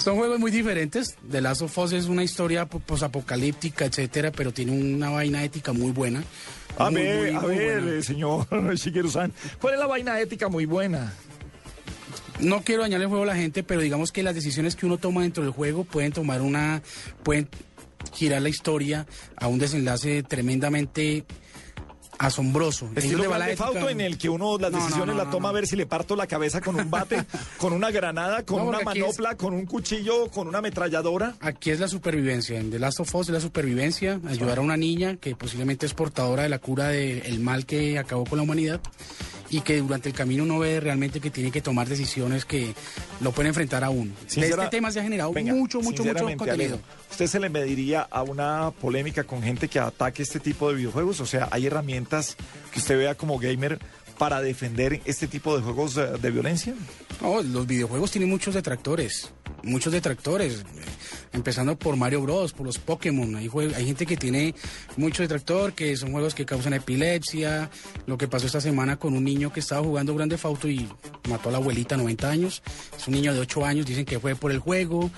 Son 0.02 0.16
juegos 0.16 0.38
muy 0.40 0.50
diferentes. 0.50 1.16
The 1.30 1.40
Last 1.40 1.62
of 1.62 1.78
Us 1.78 1.92
es 1.92 2.06
una 2.06 2.25
historia 2.25 2.66
po- 2.66 2.80
posapocalíptica, 2.80 3.85
etcétera, 3.85 4.32
pero 4.32 4.52
tiene 4.52 4.73
una 4.73 5.11
vaina 5.11 5.44
ética 5.44 5.73
muy 5.73 5.92
buena. 5.92 6.25
A 6.76 6.90
Muy, 6.90 7.02
ver, 7.02 7.32
muy, 7.32 7.37
a 7.37 7.40
muy 7.40 7.56
ver, 7.56 7.82
buena. 7.82 8.02
señor 8.02 8.47
Shigeru-san, 8.76 9.32
¿cuál 9.61 9.75
es 9.75 9.80
la 9.80 9.87
vaina 9.87 10.18
ética 10.21 10.49
muy 10.49 10.64
buena? 10.64 11.12
No 12.40 12.62
quiero 12.62 12.82
dañarle 12.82 13.04
el 13.04 13.09
juego 13.11 13.25
a 13.25 13.26
la 13.26 13.37
gente, 13.37 13.62
pero 13.62 13.80
digamos 13.82 14.11
que 14.11 14.23
las 14.23 14.35
decisiones 14.35 14.75
que 14.75 14.87
uno 14.87 14.97
toma 14.99 15.23
dentro 15.23 15.44
del 15.44 15.52
juego 15.52 15.85
pueden 15.85 16.12
tomar 16.12 16.40
una. 16.40 16.82
pueden 17.23 17.49
girar 18.12 18.42
la 18.42 18.49
historia 18.49 19.06
a 19.37 19.47
un 19.47 19.61
desenlace 19.61 20.25
tremendamente 20.25 21.25
asombroso. 22.19 22.88
Estilo 22.95 23.25
de 23.25 23.57
Fauto 23.57 23.88
en 23.88 24.00
el 24.00 24.19
que 24.19 24.28
uno 24.28 24.59
las 24.59 24.71
No, 24.71 24.78
no, 24.78 24.85
decisiones 24.85 25.16
no, 25.16 25.25
la 25.25 25.31
toma 25.31 25.49
a 25.49 25.52
ver 25.52 25.66
si 25.66 25.76
le 25.76 25.87
parto 25.87 26.14
la 26.16 26.26
cabeza 26.26 26.61
con 26.61 26.76
un 26.76 26.90
bate, 26.90 27.25
con 27.59 27.73
una 27.73 27.90
granada, 27.90 28.45
con 28.45 28.62
una 28.62 28.78
es- 28.78 28.85
manopla, 28.85 29.37
con 29.37 29.54
un 29.54 29.66
cuchillo, 29.66 30.28
con 30.28 30.49
una 30.49 30.59
ametralladora. 30.59 31.35
Aquí 31.40 31.71
es 31.71 31.81
la 31.81 31.88
supervivencia. 31.88 32.59
En 32.59 32.71
The 32.71 32.78
Last 32.78 33.00
of 33.00 33.14
Us 33.14 33.28
es 33.28 33.33
la 33.35 33.40
supervivencia, 33.40 34.21
ayudar 34.28 34.59
a 34.59 34.61
una 34.61 34.76
niña 34.76 35.16
que 35.16 35.35
posiblemente 35.37 35.87
es 35.87 35.95
portadora 35.95 36.42
de 36.45 36.49
la 36.49 36.59
cura 36.59 36.88
del 36.88 37.40
mal 37.40 37.66
que 37.66 37.99
acabó 37.99 38.25
con 38.25 38.38
la 38.38 38.42
humanidad 38.45 38.81
y 39.52 39.61
que 39.61 39.78
durante 39.78 40.09
el 40.09 40.14
camino 40.14 40.42
uno 40.44 40.59
ve 40.59 40.80
realmente 40.80 41.21
que 41.21 41.30
tiene 41.30 41.52
que 41.52 41.61
tomar 41.61 41.87
decisiones 41.87 42.47
que 42.47 42.75
lo 43.21 43.32
pueden 43.32 43.49
enfrentar 43.49 43.85
a 43.85 43.90
uno. 43.90 44.11
De 44.35 44.49
este 44.49 44.66
tema 44.68 44.90
se 44.90 44.99
ha 44.99 45.02
generado 45.02 45.30
Venga, 45.32 45.52
mucho, 45.54 45.80
mucho, 45.80 46.02
mucho 46.02 46.25
contenido. 46.25 46.52
Alejo, 46.52 46.80
¿Usted 47.11 47.26
se 47.26 47.38
le 47.38 47.50
mediría 47.50 48.00
a 48.00 48.23
una 48.23 48.71
polémica 48.71 49.25
con 49.25 49.42
gente 49.42 49.68
que 49.68 49.78
ataque 49.78 50.23
este 50.23 50.40
tipo 50.40 50.71
de 50.71 50.76
videojuegos? 50.76 51.21
O 51.21 51.26
sea, 51.26 51.49
¿hay 51.52 51.66
herramientas 51.66 52.37
que 52.73 52.78
usted 52.78 52.97
vea 52.97 53.14
como 53.14 53.38
gamer 53.38 53.78
para 54.16 54.40
defender 54.40 55.02
este 55.04 55.26
tipo 55.26 55.54
de 55.54 55.62
juegos 55.62 55.97
de 55.97 56.30
violencia? 56.30 56.75
No, 57.23 57.41
los 57.43 57.67
videojuegos 57.67 58.11
tienen 58.11 58.29
muchos 58.29 58.55
detractores, 58.55 59.31
muchos 59.62 59.93
detractores, 59.93 60.64
empezando 61.33 61.79
por 61.79 61.95
Mario 61.97 62.21
Bros, 62.23 62.52
por 62.52 62.67
los 62.67 62.79
Pokémon. 62.79 63.37
Hay, 63.37 63.49
gente 63.87 64.07
que 64.07 64.17
tiene 64.17 64.55
mucho 64.97 65.23
detractor, 65.23 65.73
que 65.73 65.97
son 65.97 66.11
juegos 66.11 66.35
que 66.35 66.45
causan 66.45 66.75
epilepsia. 66.75 67.71
Lo 68.07 68.19
que 68.19 68.26
pasó 68.26 68.47
esta 68.47 68.61
semana 68.61 68.97
con 68.99 69.14
un 69.14 69.23
niño 69.23 69.52
que 69.52 69.61
estaba 69.61 69.83
jugando 69.87 70.14
Grande 70.17 70.37
Fauto 70.37 70.69
y 70.69 70.88
mató 71.29 71.49
a 71.49 71.52
la 71.52 71.59
abuelita, 71.59 71.97
90 71.97 72.29
años. 72.29 72.61
Es 72.99 73.07
un 73.07 73.14
niño 73.14 73.33
de 73.33 73.38
8 73.41 73.64
años, 73.64 73.87
dicen 73.87 74.05
que 74.05 74.19
fue 74.19 74.35
por 74.35 74.50
el 74.50 74.59
juego. 74.59 75.09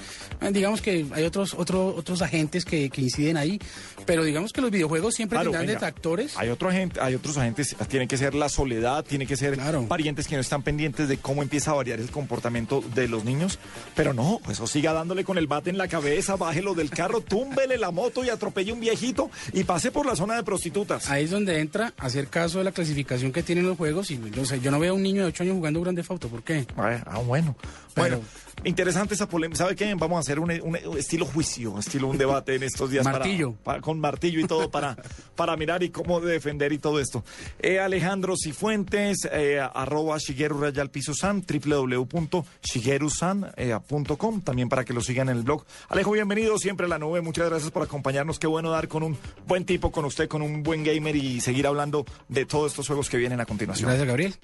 Eh, 0.43 0.51
digamos 0.53 0.83
que 0.83 1.07
hay 1.11 1.25
otros, 1.25 1.55
otro- 1.55 1.95
otros 1.97 2.21
agentes 2.21 2.67
que, 2.67 2.91
que 2.91 3.01
inciden 3.01 3.39
ahí, 3.39 3.59
pero 4.05 4.25
digamos 4.25 4.53
que 4.53 4.61
los 4.61 4.71
videojuegos 4.71 5.15
siempre 5.15 5.37
Claro, 5.37 5.53
tendrán 5.53 5.67
venga. 5.67 5.81
detractores. 5.81 6.37
Hay 6.37 6.51
otro 6.51 6.69
agente, 6.69 7.01
hay 7.01 7.15
otros 7.15 7.39
agentes, 7.39 7.75
tiene 7.89 8.07
que 8.07 8.19
ser 8.19 8.35
la 8.35 8.51
soledad, 8.51 9.05
tiene 9.07 9.27
que 9.27 9.37
ser 9.39 9.55
Claro. 9.55 9.87
parientes 9.89 10.29
que 10.29 10.35
no 10.35 10.43
están 10.43 10.63
pendientes 10.63 11.09
de 11.09 11.17
cómo 11.17 11.43
empieza 11.43 11.71
a 11.71 11.75
variar 11.75 11.94
el 12.01 12.11
comportamiento 12.11 12.83
de 12.95 13.09
los 13.09 13.25
niños, 13.25 13.59
pero 13.95 14.13
no, 14.15 14.41
pues 14.45 14.59
eso 14.59 14.67
siga 14.67 14.93
dándole 14.93 15.25
con 15.25 15.39
el 15.39 15.47
bate 15.47 15.71
en 15.71 15.79
la 15.79 15.89
cabeza, 15.89 16.37
bájelo 16.37 16.75
del 16.75 16.91
carro, 16.91 17.21
túmbele 17.29 17.79
la 17.79 17.91
moto 17.91 18.25
y 18.25 18.31
atropelle 18.31 18.73
un 18.73 18.81
viejito 18.81 19.31
y 19.53 19.65
pase 19.65 19.91
por 19.91 20.07
la 20.07 20.17
zona 20.17 20.37
de 20.37 20.43
prostitutas. 20.43 21.11
Ahí 21.11 21.25
es 21.25 21.31
donde 21.31 21.61
entra 21.61 21.93
hacer 21.99 22.29
caso 22.29 22.59
de 22.59 22.65
la 22.65 22.73
clasificación 22.73 23.33
que 23.33 23.43
tienen 23.43 23.67
los 23.67 23.77
juegos. 23.77 24.11
Y 24.11 24.21
yo, 24.31 24.45
sé, 24.45 24.61
yo 24.61 24.71
no 24.71 24.79
veo 24.79 24.93
a 24.93 24.97
un 24.97 25.03
niño 25.03 25.23
de 25.23 25.29
8 25.29 25.43
años 25.45 25.57
jugando 25.57 25.81
Grande 25.81 26.03
Fauto. 26.03 26.29
¿Por 26.29 26.43
qué? 26.43 26.67
Ah, 26.77 27.03
ah, 27.07 27.19
bueno. 27.21 27.57
Pero- 27.95 28.17
Bueno, 28.17 28.21
interesante 28.65 29.15
esa 29.15 29.29
polémica. 29.29 29.59
¿Sabe 29.59 29.77
qué? 29.77 29.95
Vamos 29.95 30.17
a 30.17 30.21
hacer 30.21 30.41
un, 30.41 30.51
un 30.63 30.77
estilo 30.99 31.27
juicio, 31.27 31.79
estilo 31.79 32.09
un 32.09 32.19
debate 32.19 32.57
en 32.57 32.63
estos 32.65 32.91
días. 32.91 33.05
para- 33.05 33.19
Martillo. 33.21 33.53
para- 33.63 33.81
con 33.81 34.01
martillo 34.01 34.41
y 34.41 34.45
todo 34.47 34.71
para, 34.71 34.97
para 35.37 35.57
mirar 35.57 35.83
y 35.83 35.91
cómo 35.91 36.21
defender 36.21 36.73
y 36.73 36.79
todo 36.79 36.99
esto. 36.99 37.25
Eh, 37.61 37.79
Alejandro 37.79 38.35
Cifuentes, 38.37 39.29
eh, 39.31 39.61
arroba 39.75 40.17
Shigeru 40.19 40.59
Rayal 40.61 40.91
Piso 40.91 41.15
San, 41.15 41.43
www.shigerusan.com, 41.83 44.41
también 44.43 44.69
para 44.69 44.85
que 44.85 44.93
lo 44.93 45.01
sigan 45.01 45.29
en 45.29 45.39
el 45.39 45.43
blog. 45.43 45.65
Alejo, 45.89 46.13
bienvenido 46.13 46.59
siempre 46.59 46.87
a 46.87 46.89
la 46.89 46.99
nube. 46.99 47.21
Muchas 47.21 47.49
gracias 47.49 47.71
por 47.71 47.83
acompañarnos. 47.83 48.39
Qué 48.39 48.47
bueno 48.47 48.71
dar 48.71 48.89
con 48.89 49.03
un 49.03 49.17
buen 49.47 49.65
tipo, 49.65 49.91
con 49.91 50.05
usted, 50.05 50.29
con 50.29 50.43
un 50.43 50.63
buen 50.63 50.85
gamer 50.85 51.17
y 51.17 51.41
seguir 51.41 51.67
hablando 51.67 52.05
de 52.29 52.47
todos 52.47 52.73
estos 52.73 52.87
juegos 52.87 53.11
que 53.11 53.17
vienen 53.17 53.41
a 53.41 53.47
continuación. 53.47 53.89
Gracias, 53.89 54.07
Gabriel. 54.07 54.37